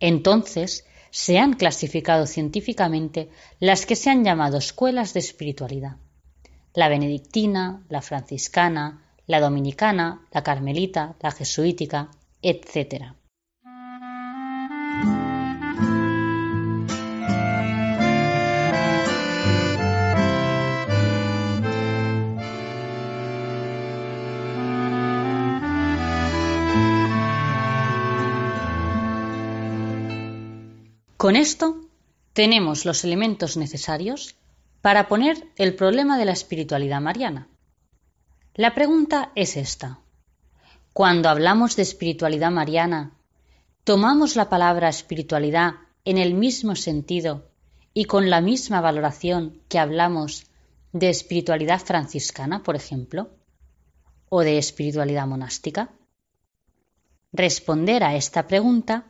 Entonces 0.00 0.84
se 1.10 1.38
han 1.38 1.54
clasificado 1.54 2.26
científicamente 2.26 3.28
las 3.58 3.86
que 3.86 3.96
se 3.96 4.10
han 4.10 4.24
llamado 4.24 4.58
escuelas 4.58 5.12
de 5.12 5.20
espiritualidad. 5.20 5.96
La 6.74 6.88
benedictina, 6.88 7.84
la 7.88 8.00
franciscana, 8.00 9.02
la 9.26 9.40
dominicana, 9.40 10.26
la 10.32 10.42
carmelita, 10.42 11.16
la 11.20 11.30
jesuítica, 11.30 12.10
etc. 12.42 13.14
Con 31.20 31.36
esto 31.36 31.76
tenemos 32.32 32.86
los 32.86 33.04
elementos 33.04 33.58
necesarios 33.58 34.36
para 34.80 35.06
poner 35.06 35.52
el 35.56 35.74
problema 35.74 36.16
de 36.16 36.24
la 36.24 36.32
espiritualidad 36.32 37.02
mariana. 37.02 37.46
La 38.54 38.74
pregunta 38.74 39.30
es 39.34 39.58
esta. 39.58 40.00
Cuando 40.94 41.28
hablamos 41.28 41.76
de 41.76 41.82
espiritualidad 41.82 42.50
mariana, 42.50 43.18
¿tomamos 43.84 44.34
la 44.34 44.48
palabra 44.48 44.88
espiritualidad 44.88 45.74
en 46.06 46.16
el 46.16 46.32
mismo 46.32 46.74
sentido 46.74 47.50
y 47.92 48.06
con 48.06 48.30
la 48.30 48.40
misma 48.40 48.80
valoración 48.80 49.60
que 49.68 49.78
hablamos 49.78 50.46
de 50.94 51.10
espiritualidad 51.10 51.80
franciscana, 51.80 52.62
por 52.62 52.76
ejemplo, 52.76 53.28
o 54.30 54.40
de 54.40 54.56
espiritualidad 54.56 55.26
monástica? 55.26 55.90
Responder 57.30 58.04
a 58.04 58.16
esta 58.16 58.46
pregunta 58.46 59.04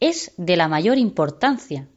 es 0.00 0.32
de 0.36 0.56
la 0.56 0.68
mayor 0.68 0.98
importancia 0.98 1.88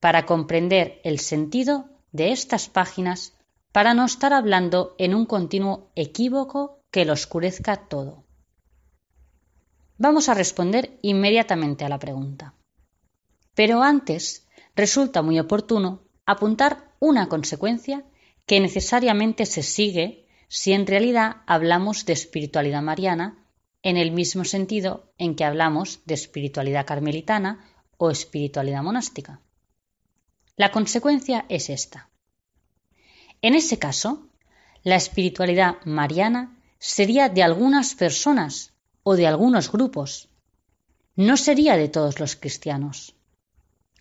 para 0.00 0.26
comprender 0.26 1.00
el 1.04 1.18
sentido 1.18 1.88
de 2.12 2.32
estas 2.32 2.68
páginas 2.68 3.34
para 3.72 3.94
no 3.94 4.04
estar 4.04 4.32
hablando 4.32 4.94
en 4.98 5.14
un 5.14 5.26
continuo 5.26 5.90
equívoco 5.94 6.80
que 6.90 7.04
lo 7.04 7.14
oscurezca 7.14 7.88
todo. 7.88 8.24
Vamos 9.98 10.28
a 10.28 10.34
responder 10.34 10.98
inmediatamente 11.02 11.84
a 11.84 11.88
la 11.88 11.98
pregunta. 11.98 12.54
Pero 13.54 13.82
antes 13.82 14.46
resulta 14.74 15.22
muy 15.22 15.38
oportuno 15.38 16.02
apuntar 16.26 16.92
una 16.98 17.28
consecuencia 17.28 18.04
que 18.46 18.60
necesariamente 18.60 19.46
se 19.46 19.62
sigue 19.62 20.26
si 20.48 20.72
en 20.72 20.86
realidad 20.86 21.36
hablamos 21.46 22.04
de 22.04 22.12
espiritualidad 22.12 22.82
mariana 22.82 23.41
en 23.82 23.96
el 23.96 24.12
mismo 24.12 24.44
sentido 24.44 25.12
en 25.18 25.34
que 25.34 25.44
hablamos 25.44 26.00
de 26.04 26.14
espiritualidad 26.14 26.86
carmelitana 26.86 27.64
o 27.96 28.10
espiritualidad 28.10 28.82
monástica. 28.82 29.40
La 30.56 30.70
consecuencia 30.70 31.46
es 31.48 31.70
esta. 31.70 32.08
En 33.40 33.54
ese 33.54 33.78
caso, 33.78 34.28
la 34.84 34.96
espiritualidad 34.96 35.76
mariana 35.84 36.56
sería 36.78 37.28
de 37.28 37.42
algunas 37.42 37.94
personas 37.94 38.72
o 39.02 39.16
de 39.16 39.26
algunos 39.26 39.70
grupos, 39.70 40.28
no 41.16 41.36
sería 41.36 41.76
de 41.76 41.88
todos 41.88 42.20
los 42.20 42.36
cristianos, 42.36 43.14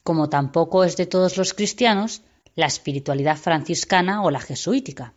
como 0.04 0.30
tampoco 0.30 0.84
es 0.84 0.96
de 0.96 1.06
todos 1.06 1.38
los 1.38 1.54
cristianos 1.54 2.22
la 2.56 2.68
espiritualidad 2.68 3.38
franciscana 3.38 4.24
o 4.24 4.32
la 4.32 4.40
jesuítica. 4.40 5.14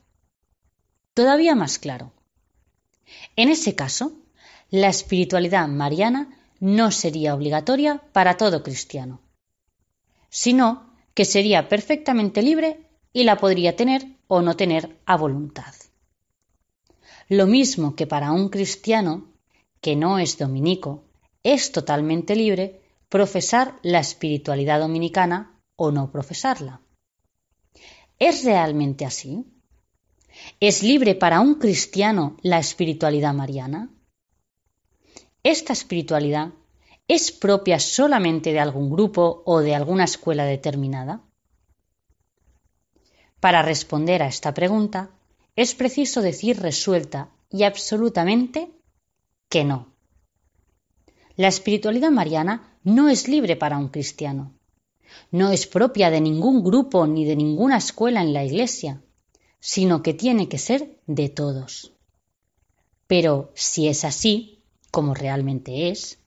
Todavía 1.14 1.54
más 1.54 1.78
claro. 1.78 2.12
En 3.36 3.48
ese 3.48 3.74
caso, 3.74 4.12
la 4.70 4.88
espiritualidad 4.88 5.68
mariana 5.68 6.36
no 6.60 6.90
sería 6.90 7.34
obligatoria 7.34 8.02
para 8.12 8.36
todo 8.36 8.62
cristiano, 8.62 9.20
sino 10.30 10.94
que 11.14 11.24
sería 11.24 11.68
perfectamente 11.68 12.42
libre 12.42 12.88
y 13.12 13.24
la 13.24 13.36
podría 13.36 13.76
tener 13.76 14.06
o 14.26 14.42
no 14.42 14.56
tener 14.56 14.98
a 15.06 15.16
voluntad. 15.16 15.74
Lo 17.28 17.46
mismo 17.46 17.94
que 17.94 18.06
para 18.06 18.32
un 18.32 18.48
cristiano 18.48 19.34
que 19.80 19.96
no 19.96 20.18
es 20.18 20.38
dominico, 20.38 21.04
es 21.42 21.70
totalmente 21.70 22.34
libre 22.34 22.80
profesar 23.10 23.78
la 23.82 24.00
espiritualidad 24.00 24.80
dominicana 24.80 25.60
o 25.76 25.90
no 25.90 26.10
profesarla. 26.10 26.80
¿Es 28.18 28.44
realmente 28.44 29.04
así? 29.04 29.44
¿Es 30.58 30.82
libre 30.82 31.14
para 31.14 31.40
un 31.40 31.56
cristiano 31.56 32.36
la 32.40 32.58
espiritualidad 32.58 33.34
mariana? 33.34 33.90
¿Esta 35.44 35.74
espiritualidad 35.74 36.54
es 37.06 37.30
propia 37.30 37.78
solamente 37.78 38.54
de 38.54 38.60
algún 38.60 38.88
grupo 38.88 39.42
o 39.44 39.60
de 39.60 39.74
alguna 39.74 40.04
escuela 40.04 40.46
determinada? 40.46 41.22
Para 43.40 43.60
responder 43.60 44.22
a 44.22 44.26
esta 44.26 44.54
pregunta, 44.54 45.10
es 45.54 45.74
preciso 45.74 46.22
decir 46.22 46.60
resuelta 46.60 47.28
y 47.50 47.64
absolutamente 47.64 48.72
que 49.50 49.64
no. 49.64 49.94
La 51.36 51.48
espiritualidad 51.48 52.10
mariana 52.10 52.78
no 52.82 53.10
es 53.10 53.28
libre 53.28 53.54
para 53.54 53.76
un 53.76 53.88
cristiano. 53.88 54.58
No 55.30 55.50
es 55.50 55.66
propia 55.66 56.08
de 56.08 56.22
ningún 56.22 56.64
grupo 56.64 57.06
ni 57.06 57.26
de 57.26 57.36
ninguna 57.36 57.76
escuela 57.76 58.22
en 58.22 58.32
la 58.32 58.44
Iglesia, 58.44 59.04
sino 59.60 60.02
que 60.02 60.14
tiene 60.14 60.48
que 60.48 60.56
ser 60.56 61.02
de 61.06 61.28
todos. 61.28 61.92
Pero 63.06 63.52
si 63.54 63.88
es 63.88 64.06
así, 64.06 64.53
como 64.94 65.12
realmente 65.12 65.90
es, 65.90 66.20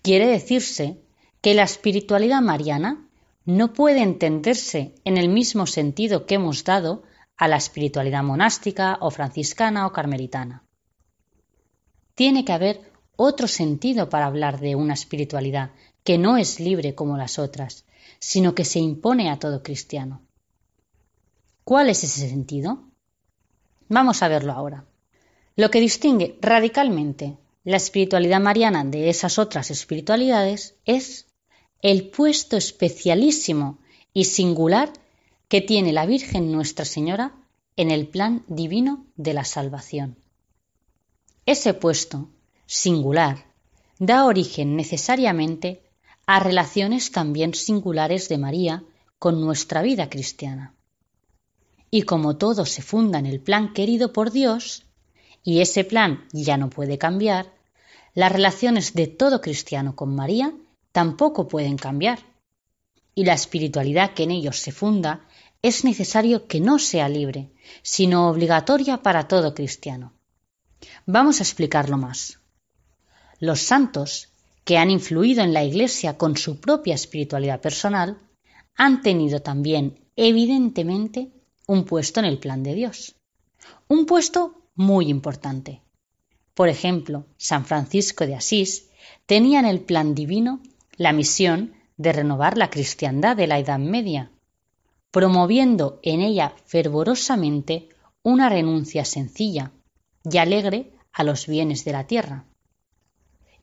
quiere 0.00 0.26
decirse 0.26 1.02
que 1.42 1.52
la 1.52 1.64
espiritualidad 1.64 2.40
mariana 2.40 3.06
no 3.44 3.74
puede 3.74 4.00
entenderse 4.00 4.94
en 5.04 5.18
el 5.18 5.28
mismo 5.28 5.66
sentido 5.66 6.24
que 6.24 6.36
hemos 6.36 6.64
dado 6.64 7.02
a 7.36 7.46
la 7.46 7.58
espiritualidad 7.58 8.22
monástica 8.22 8.96
o 9.02 9.10
franciscana 9.10 9.86
o 9.86 9.92
carmelitana. 9.92 10.62
Tiene 12.14 12.46
que 12.46 12.54
haber 12.54 12.90
otro 13.16 13.48
sentido 13.48 14.08
para 14.08 14.24
hablar 14.24 14.60
de 14.60 14.76
una 14.76 14.94
espiritualidad 14.94 15.72
que 16.02 16.16
no 16.16 16.38
es 16.38 16.58
libre 16.58 16.94
como 16.94 17.18
las 17.18 17.38
otras, 17.38 17.84
sino 18.18 18.54
que 18.54 18.64
se 18.64 18.78
impone 18.78 19.28
a 19.28 19.38
todo 19.38 19.62
cristiano. 19.62 20.22
¿Cuál 21.64 21.90
es 21.90 22.02
ese 22.02 22.30
sentido? 22.30 22.82
Vamos 23.90 24.22
a 24.22 24.28
verlo 24.28 24.54
ahora. 24.54 24.86
Lo 25.54 25.70
que 25.70 25.80
distingue 25.80 26.38
radicalmente 26.40 27.36
la 27.66 27.78
espiritualidad 27.78 28.40
mariana 28.40 28.84
de 28.84 29.08
esas 29.08 29.40
otras 29.40 29.72
espiritualidades 29.72 30.76
es 30.84 31.26
el 31.82 32.10
puesto 32.10 32.56
especialísimo 32.56 33.80
y 34.14 34.26
singular 34.26 34.92
que 35.48 35.60
tiene 35.62 35.92
la 35.92 36.06
Virgen 36.06 36.52
Nuestra 36.52 36.84
Señora 36.84 37.34
en 37.74 37.90
el 37.90 38.06
plan 38.06 38.44
divino 38.46 39.04
de 39.16 39.34
la 39.34 39.44
salvación. 39.44 40.16
Ese 41.44 41.74
puesto 41.74 42.28
singular 42.66 43.46
da 43.98 44.26
origen 44.26 44.76
necesariamente 44.76 45.82
a 46.24 46.38
relaciones 46.38 47.10
también 47.10 47.52
singulares 47.52 48.28
de 48.28 48.38
María 48.38 48.84
con 49.18 49.40
nuestra 49.40 49.82
vida 49.82 50.08
cristiana. 50.08 50.72
Y 51.90 52.02
como 52.02 52.36
todo 52.36 52.64
se 52.64 52.82
funda 52.82 53.18
en 53.18 53.26
el 53.26 53.40
plan 53.40 53.72
querido 53.72 54.12
por 54.12 54.30
Dios, 54.30 54.84
y 55.42 55.60
ese 55.62 55.82
plan 55.82 56.26
ya 56.32 56.56
no 56.56 56.70
puede 56.70 56.98
cambiar, 56.98 57.55
las 58.16 58.32
relaciones 58.32 58.94
de 58.94 59.08
todo 59.08 59.42
cristiano 59.42 59.94
con 59.94 60.16
María 60.16 60.54
tampoco 60.90 61.46
pueden 61.46 61.76
cambiar. 61.76 62.18
y 63.18 63.24
la 63.24 63.32
espiritualidad 63.32 64.12
que 64.12 64.24
en 64.24 64.30
ellos 64.30 64.58
se 64.58 64.72
funda, 64.72 65.26
es 65.62 65.84
necesario 65.84 66.46
que 66.46 66.60
no 66.60 66.78
sea 66.78 67.08
libre, 67.08 67.50
sino 67.82 68.28
obligatoria 68.28 69.02
para 69.02 69.26
todo 69.26 69.54
cristiano. 69.54 70.12
Vamos 71.06 71.40
a 71.40 71.42
explicarlo 71.42 71.96
más. 71.96 72.40
Los 73.38 73.60
santos, 73.60 74.28
que 74.64 74.76
han 74.76 74.90
influido 74.90 75.42
en 75.42 75.54
la 75.54 75.64
Iglesia 75.64 76.18
con 76.18 76.36
su 76.36 76.60
propia 76.60 76.94
espiritualidad 76.94 77.62
personal, 77.62 78.18
han 78.76 79.00
tenido 79.00 79.40
también, 79.40 79.98
evidentemente, 80.14 81.32
un 81.66 81.86
puesto 81.86 82.20
en 82.20 82.26
el 82.26 82.38
plan 82.38 82.62
de 82.62 82.74
Dios. 82.74 83.14
Un 83.88 84.04
puesto 84.04 84.68
muy 84.74 85.08
importante. 85.08 85.80
Por 86.56 86.70
ejemplo, 86.70 87.26
San 87.36 87.66
Francisco 87.66 88.26
de 88.26 88.34
Asís 88.34 88.88
tenía 89.26 89.60
en 89.60 89.66
el 89.66 89.80
plan 89.80 90.14
divino 90.14 90.62
la 90.96 91.12
misión 91.12 91.74
de 91.98 92.14
renovar 92.14 92.56
la 92.56 92.70
cristiandad 92.70 93.36
de 93.36 93.46
la 93.46 93.58
Edad 93.58 93.78
Media, 93.78 94.32
promoviendo 95.10 96.00
en 96.02 96.22
ella 96.22 96.54
fervorosamente 96.64 97.90
una 98.22 98.48
renuncia 98.48 99.04
sencilla 99.04 99.72
y 100.24 100.38
alegre 100.38 100.94
a 101.12 101.24
los 101.24 101.46
bienes 101.46 101.84
de 101.84 101.92
la 101.92 102.06
tierra, 102.06 102.46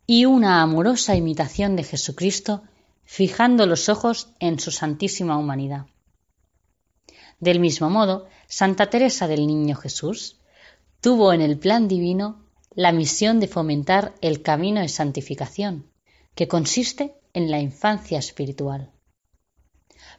y 0.05 0.25
una 0.25 0.61
amorosa 0.61 1.15
imitación 1.15 1.75
de 1.75 1.85
Jesucristo 1.85 2.61
fijando 3.05 3.65
los 3.65 3.89
ojos 3.89 4.29
en 4.39 4.59
su 4.59 4.69
santísima 4.69 5.39
humanidad. 5.39 5.87
Del 7.39 7.59
mismo 7.59 7.89
modo, 7.89 8.27
Santa 8.45 8.91
Teresa 8.91 9.27
del 9.27 9.47
Niño 9.47 9.75
Jesús 9.77 10.37
tuvo 11.01 11.33
en 11.33 11.41
el 11.41 11.57
plan 11.57 11.87
divino 11.87 12.42
la 12.76 12.91
misión 12.91 13.39
de 13.39 13.47
fomentar 13.47 14.13
el 14.21 14.41
camino 14.41 14.82
de 14.82 14.88
santificación, 14.88 15.86
que 16.36 16.47
consiste 16.47 17.15
en 17.34 17.51
la 17.51 17.59
infancia 17.59 18.19
espiritual. 18.19 18.91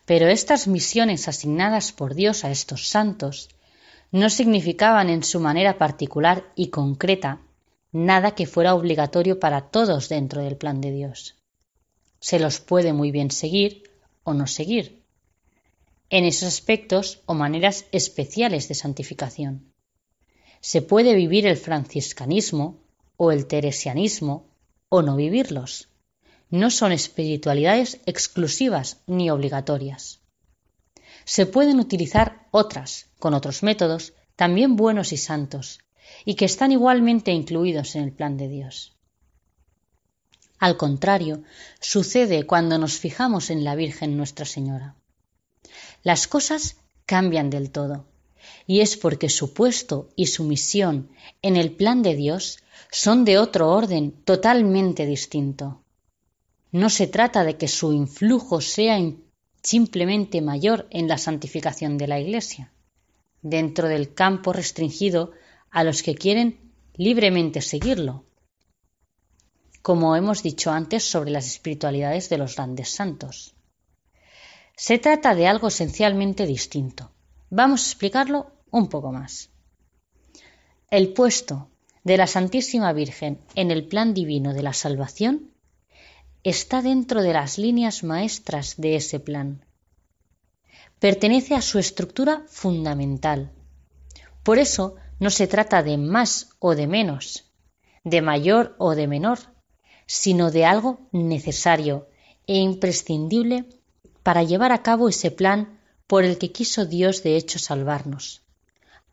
Pero 0.04 0.28
estas 0.28 0.68
misiones 0.68 1.28
asignadas 1.28 1.92
por 1.92 2.14
Dios 2.14 2.44
a 2.44 2.50
estos 2.50 2.88
santos 2.88 3.48
no 4.12 4.30
significaban 4.30 5.08
en 5.10 5.22
su 5.24 5.40
manera 5.40 5.78
particular 5.78 6.44
y 6.54 6.68
concreta 6.68 7.40
nada 7.90 8.34
que 8.34 8.46
fuera 8.46 8.74
obligatorio 8.74 9.40
para 9.40 9.70
todos 9.70 10.08
dentro 10.08 10.42
del 10.42 10.56
plan 10.56 10.80
de 10.80 10.92
Dios. 10.92 11.36
Se 12.20 12.38
los 12.38 12.60
puede 12.60 12.92
muy 12.92 13.10
bien 13.10 13.30
seguir 13.30 13.90
o 14.24 14.34
no 14.34 14.46
seguir, 14.46 15.02
en 16.10 16.24
esos 16.24 16.48
aspectos 16.48 17.22
o 17.26 17.34
maneras 17.34 17.86
especiales 17.92 18.68
de 18.68 18.74
santificación. 18.74 19.73
Se 20.64 20.80
puede 20.80 21.14
vivir 21.14 21.46
el 21.46 21.58
franciscanismo 21.58 22.80
o 23.18 23.32
el 23.32 23.44
teresianismo 23.44 24.46
o 24.88 25.02
no 25.02 25.14
vivirlos 25.14 25.88
no 26.48 26.70
son 26.70 26.90
espiritualidades 26.90 28.00
exclusivas 28.06 29.02
ni 29.06 29.28
obligatorias. 29.28 30.20
Se 31.26 31.44
pueden 31.44 31.80
utilizar 31.80 32.46
otras, 32.50 33.10
con 33.18 33.34
otros 33.34 33.62
métodos, 33.62 34.14
también 34.36 34.76
buenos 34.76 35.12
y 35.12 35.18
santos, 35.18 35.80
y 36.24 36.34
que 36.34 36.46
están 36.46 36.72
igualmente 36.72 37.30
incluidos 37.32 37.94
en 37.94 38.04
el 38.04 38.12
plan 38.12 38.38
de 38.38 38.48
Dios. 38.48 38.96
Al 40.58 40.78
contrario, 40.78 41.42
sucede 41.78 42.46
cuando 42.46 42.78
nos 42.78 42.98
fijamos 42.98 43.50
en 43.50 43.64
la 43.64 43.74
Virgen 43.74 44.16
Nuestra 44.16 44.46
Señora. 44.46 44.96
Las 46.02 46.26
cosas 46.26 46.78
cambian 47.04 47.50
del 47.50 47.70
todo, 47.70 48.06
y 48.66 48.80
es 48.80 48.96
porque 48.96 49.28
su 49.28 49.52
puesto 49.52 50.08
y 50.16 50.26
su 50.26 50.44
misión 50.44 51.10
en 51.42 51.56
el 51.56 51.72
plan 51.72 52.02
de 52.02 52.14
Dios 52.14 52.58
son 52.90 53.24
de 53.24 53.38
otro 53.38 53.70
orden 53.70 54.12
totalmente 54.24 55.06
distinto. 55.06 55.82
No 56.70 56.90
se 56.90 57.06
trata 57.06 57.44
de 57.44 57.56
que 57.56 57.68
su 57.68 57.92
influjo 57.92 58.60
sea 58.60 58.98
simplemente 59.62 60.40
mayor 60.42 60.86
en 60.90 61.08
la 61.08 61.18
santificación 61.18 61.98
de 61.98 62.08
la 62.08 62.20
Iglesia, 62.20 62.72
dentro 63.42 63.88
del 63.88 64.12
campo 64.14 64.52
restringido 64.52 65.32
a 65.70 65.84
los 65.84 66.02
que 66.02 66.14
quieren 66.14 66.72
libremente 66.96 67.60
seguirlo, 67.60 68.24
como 69.82 70.16
hemos 70.16 70.42
dicho 70.42 70.70
antes 70.70 71.04
sobre 71.04 71.30
las 71.30 71.46
espiritualidades 71.46 72.28
de 72.28 72.38
los 72.38 72.56
grandes 72.56 72.88
santos. 72.90 73.54
Se 74.76 74.98
trata 74.98 75.34
de 75.34 75.46
algo 75.46 75.68
esencialmente 75.68 76.46
distinto. 76.46 77.13
Vamos 77.56 77.84
a 77.84 77.90
explicarlo 77.90 78.50
un 78.72 78.88
poco 78.88 79.12
más. 79.12 79.48
El 80.90 81.12
puesto 81.12 81.70
de 82.02 82.16
la 82.16 82.26
Santísima 82.26 82.92
Virgen 82.92 83.38
en 83.54 83.70
el 83.70 83.86
plan 83.86 84.12
divino 84.12 84.52
de 84.52 84.64
la 84.64 84.72
salvación 84.72 85.52
está 86.42 86.82
dentro 86.82 87.22
de 87.22 87.32
las 87.32 87.56
líneas 87.56 88.02
maestras 88.02 88.74
de 88.76 88.96
ese 88.96 89.20
plan. 89.20 89.64
Pertenece 90.98 91.54
a 91.54 91.62
su 91.62 91.78
estructura 91.78 92.42
fundamental. 92.48 93.52
Por 94.42 94.58
eso 94.58 94.96
no 95.20 95.30
se 95.30 95.46
trata 95.46 95.84
de 95.84 95.96
más 95.96 96.48
o 96.58 96.74
de 96.74 96.88
menos, 96.88 97.52
de 98.02 98.20
mayor 98.20 98.74
o 98.78 98.96
de 98.96 99.06
menor, 99.06 99.38
sino 100.06 100.50
de 100.50 100.64
algo 100.64 101.08
necesario 101.12 102.08
e 102.48 102.56
imprescindible 102.56 103.68
para 104.24 104.42
llevar 104.42 104.72
a 104.72 104.82
cabo 104.82 105.08
ese 105.08 105.30
plan 105.30 105.78
por 106.06 106.24
el 106.24 106.38
que 106.38 106.52
quiso 106.52 106.86
Dios 106.86 107.22
de 107.22 107.36
hecho 107.36 107.58
salvarnos, 107.58 108.42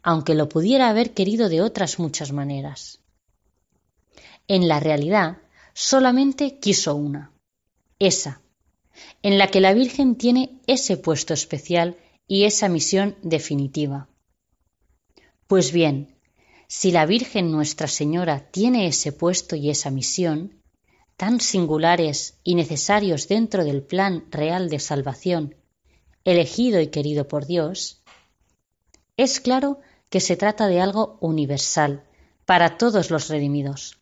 aunque 0.03 0.35
lo 0.35 0.49
pudiera 0.49 0.89
haber 0.89 1.13
querido 1.13 1.49
de 1.49 1.61
otras 1.61 1.99
muchas 1.99 2.31
maneras. 2.31 2.99
En 4.47 4.67
la 4.67 4.79
realidad, 4.79 5.37
solamente 5.73 6.59
quiso 6.59 6.95
una, 6.95 7.31
esa, 7.99 8.41
en 9.21 9.37
la 9.37 9.47
que 9.47 9.61
la 9.61 9.73
Virgen 9.73 10.15
tiene 10.15 10.59
ese 10.67 10.97
puesto 10.97 11.33
especial 11.33 11.97
y 12.27 12.43
esa 12.43 12.67
misión 12.67 13.15
definitiva. 13.21 14.09
Pues 15.47 15.71
bien, 15.71 16.15
si 16.67 16.91
la 16.91 17.05
Virgen 17.05 17.51
Nuestra 17.51 17.87
Señora 17.87 18.49
tiene 18.51 18.87
ese 18.87 19.11
puesto 19.11 19.55
y 19.55 19.69
esa 19.69 19.91
misión, 19.91 20.61
tan 21.17 21.39
singulares 21.39 22.39
y 22.43 22.55
necesarios 22.55 23.27
dentro 23.27 23.63
del 23.63 23.83
plan 23.83 24.25
real 24.31 24.69
de 24.69 24.79
salvación, 24.79 25.55
elegido 26.23 26.79
y 26.79 26.87
querido 26.87 27.27
por 27.27 27.45
Dios, 27.45 28.01
es 29.17 29.39
claro 29.39 29.79
que 30.09 30.19
se 30.19 30.35
trata 30.35 30.67
de 30.67 30.81
algo 30.81 31.17
universal 31.21 32.03
para 32.45 32.77
todos 32.77 33.11
los 33.11 33.27
redimidos 33.29 34.01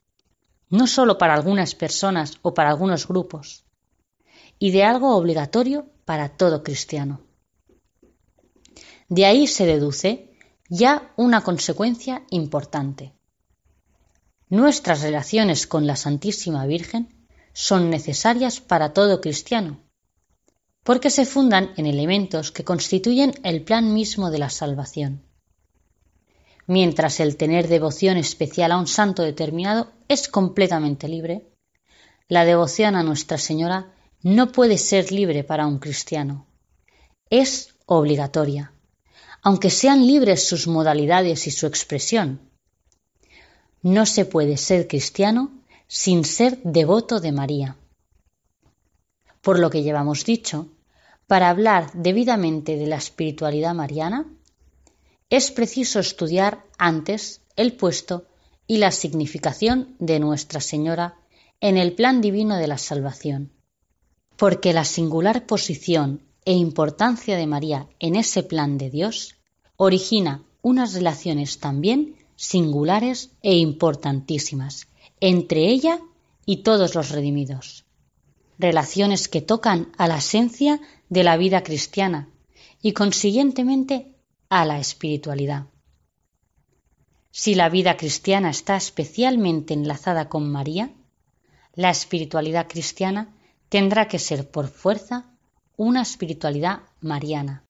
no 0.69 0.85
sólo 0.87 1.17
para 1.17 1.33
algunas 1.33 1.75
personas 1.75 2.33
o 2.41 2.53
para 2.53 2.69
algunos 2.69 3.07
grupos, 3.07 3.65
y 4.59 4.71
de 4.71 4.83
algo 4.83 5.15
obligatorio 5.15 5.89
para 6.05 6.29
todo 6.29 6.63
cristiano. 6.63 7.21
De 9.07 9.25
ahí 9.25 9.47
se 9.47 9.65
deduce 9.65 10.31
ya 10.69 11.11
una 11.17 11.41
consecuencia 11.41 12.23
importante. 12.29 13.13
Nuestras 14.49 15.01
relaciones 15.01 15.65
con 15.65 15.87
la 15.87 15.95
Santísima 15.95 16.65
Virgen 16.65 17.27
son 17.53 17.89
necesarias 17.89 18.61
para 18.61 18.93
todo 18.93 19.21
cristiano, 19.21 19.81
porque 20.89 21.11
se 21.17 21.25
fundan 21.33 21.65
en 21.77 21.85
elementos 21.85 22.51
que 22.51 22.63
constituyen 22.71 23.29
el 23.43 23.57
plan 23.67 23.93
mismo 23.93 24.31
de 24.31 24.39
la 24.39 24.49
salvación 24.49 25.11
mientras 26.69 27.19
el 27.19 27.35
tener 27.35 27.67
devoción 27.67 28.15
especial 28.17 28.71
a 28.71 28.77
un 28.77 28.85
santo 28.85 29.23
determinado 29.23 29.91
es 30.07 30.27
completamente 30.27 31.07
libre, 31.07 31.49
la 32.27 32.45
devoción 32.45 32.95
a 32.95 33.01
Nuestra 33.01 33.39
Señora 33.39 33.91
no 34.21 34.51
puede 34.51 34.77
ser 34.77 35.11
libre 35.11 35.43
para 35.43 35.65
un 35.65 35.79
cristiano. 35.79 36.45
Es 37.31 37.73
obligatoria, 37.87 38.71
aunque 39.41 39.71
sean 39.71 40.05
libres 40.05 40.47
sus 40.47 40.67
modalidades 40.67 41.47
y 41.47 41.51
su 41.51 41.65
expresión. 41.65 42.39
No 43.81 44.05
se 44.05 44.25
puede 44.25 44.55
ser 44.55 44.87
cristiano 44.87 45.63
sin 45.87 46.23
ser 46.23 46.59
devoto 46.61 47.19
de 47.19 47.31
María. 47.31 47.77
Por 49.41 49.57
lo 49.57 49.71
que 49.71 49.81
llevamos 49.81 50.23
dicho, 50.23 50.67
para 51.29 51.51
hablar 51.51 51.91
debidamente 51.93 52.75
de 52.75 52.87
la 52.87 52.95
espiritualidad 52.95 53.75
mariana, 53.75 54.25
es 55.29 55.51
preciso 55.51 55.99
estudiar 55.99 56.65
antes 56.79 57.41
el 57.55 57.73
puesto 57.73 58.25
y 58.65 58.77
la 58.77 58.89
significación 58.89 59.95
de 59.99 60.19
Nuestra 60.19 60.59
Señora 60.59 61.19
en 61.61 61.77
el 61.77 61.93
plan 61.93 62.19
divino 62.19 62.57
de 62.57 62.65
la 62.65 62.79
salvación, 62.79 63.51
porque 64.37 64.73
la 64.73 64.85
singular 64.85 65.45
posición 65.45 66.23
e 66.45 66.53
importancia 66.53 67.37
de 67.37 67.45
María 67.45 67.87
en 67.99 68.15
ese 68.15 68.41
plan 68.41 68.79
de 68.79 68.89
Dios 68.89 69.35
origina 69.77 70.41
unas 70.63 70.95
relaciones 70.95 71.59
también 71.59 72.15
singulares 72.37 73.29
e 73.43 73.55
importantísimas 73.55 74.87
entre 75.19 75.67
ella 75.67 75.99
y 76.47 76.63
todos 76.63 76.95
los 76.95 77.11
redimidos. 77.11 77.85
Relaciones 78.59 79.29
que 79.29 79.41
tocan 79.41 79.91
a 79.97 80.07
la 80.07 80.17
esencia 80.17 80.79
de 81.09 81.23
la 81.23 81.37
vida 81.37 81.63
cristiana 81.63 82.29
y 82.81 82.91
consiguientemente 82.91 84.15
a 84.49 84.65
la 84.65 84.79
espiritualidad. 84.79 85.67
Si 87.31 87.55
la 87.55 87.69
vida 87.69 87.95
cristiana 87.95 88.49
está 88.49 88.75
especialmente 88.75 89.73
enlazada 89.73 90.27
con 90.27 90.51
María, 90.51 90.93
la 91.73 91.89
espiritualidad 91.89 92.67
cristiana 92.67 93.33
tendrá 93.69 94.07
que 94.09 94.19
ser 94.19 94.51
por 94.51 94.67
fuerza 94.67 95.31
una 95.77 96.01
espiritualidad 96.01 96.81
mariana. 96.99 97.68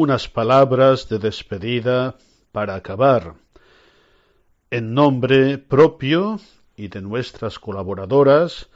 Unas 0.00 0.28
palabras 0.28 1.10
de 1.10 1.18
despedida 1.18 2.16
para 2.52 2.74
acabar. 2.74 3.34
En 4.70 4.94
nombre 4.94 5.58
propio 5.58 6.40
y 6.74 6.88
de 6.88 7.02
nuestras 7.02 7.58
colaboradoras, 7.58 8.70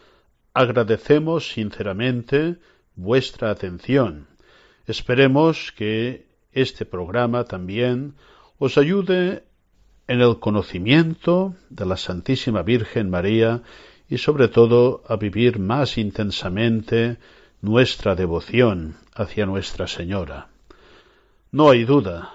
agradecemos 0.52 1.48
sinceramente 1.48 2.56
vuestra 2.94 3.50
atención. 3.50 4.26
Esperemos 4.86 5.72
que 5.72 6.26
este 6.52 6.84
programa 6.84 7.44
también 7.44 8.16
os 8.58 8.76
ayude 8.76 9.44
en 10.06 10.20
el 10.20 10.38
conocimiento 10.40 11.54
de 11.70 11.86
la 11.86 11.96
Santísima 11.96 12.62
Virgen 12.62 13.08
María 13.08 13.62
y 14.10 14.18
sobre 14.18 14.48
todo 14.48 15.02
a 15.08 15.16
vivir 15.16 15.58
más 15.58 15.96
intensamente 15.96 17.16
nuestra 17.62 18.14
devoción 18.14 18.96
hacia 19.14 19.46
Nuestra 19.46 19.86
Señora. 19.86 20.53
No 21.54 21.70
hay 21.70 21.84
duda, 21.84 22.32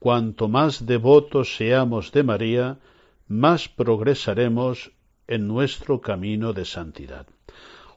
cuanto 0.00 0.48
más 0.48 0.86
devotos 0.86 1.54
seamos 1.54 2.10
de 2.10 2.24
María, 2.24 2.80
más 3.28 3.68
progresaremos 3.68 4.90
en 5.28 5.46
nuestro 5.46 6.00
camino 6.00 6.52
de 6.52 6.64
santidad. 6.64 7.28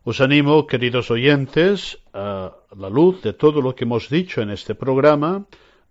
Os 0.04 0.22
animo, 0.22 0.68
queridos 0.68 1.10
oyentes, 1.10 1.98
a 2.14 2.54
la 2.78 2.88
luz 2.88 3.24
de 3.24 3.34
todo 3.34 3.64
lo 3.64 3.74
que 3.74 3.86
hemos 3.86 4.10
dicho 4.10 4.44
en 4.44 4.52
este 4.52 4.76
programa, 4.76 5.48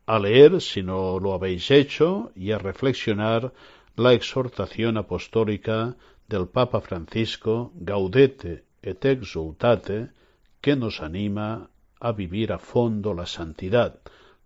a 0.06 0.20
leer, 0.20 0.60
si 0.60 0.84
no 0.84 1.18
lo 1.18 1.34
habéis 1.34 1.72
hecho, 1.72 2.30
y 2.36 2.52
a 2.52 2.58
reflexionar 2.58 3.52
la 3.96 4.12
exhortación 4.12 4.96
apostólica 4.96 5.96
del 6.28 6.46
Papa 6.46 6.80
Francisco, 6.80 7.72
Gaudete 7.74 8.62
et 8.82 9.04
exultate, 9.04 10.10
que 10.60 10.76
nos 10.76 11.02
anima 11.02 11.68
a 11.98 12.12
vivir 12.12 12.52
a 12.52 12.60
fondo 12.60 13.12
la 13.12 13.26
santidad, 13.26 13.98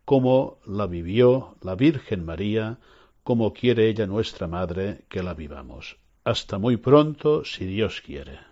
como 0.04 0.58
la 0.66 0.86
vivió 0.86 1.56
la 1.62 1.74
Virgen 1.74 2.24
María, 2.24 2.78
como 3.22 3.52
quiere 3.52 3.88
ella 3.88 4.06
nuestra 4.06 4.48
Madre 4.48 5.04
que 5.08 5.22
la 5.22 5.34
vivamos. 5.34 5.98
Hasta 6.24 6.58
muy 6.58 6.76
pronto, 6.76 7.44
si 7.44 7.66
Dios 7.66 8.00
quiere. 8.00 8.51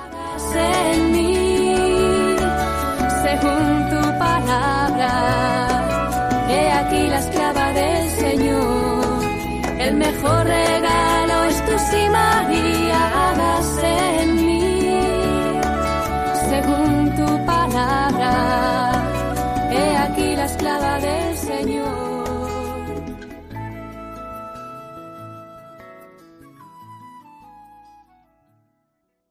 El 9.91 9.97
mejor 9.97 10.45
regalo 10.45 11.43
es 11.49 11.65
tu 11.65 11.77
sí, 11.77 12.07
María. 12.09 12.70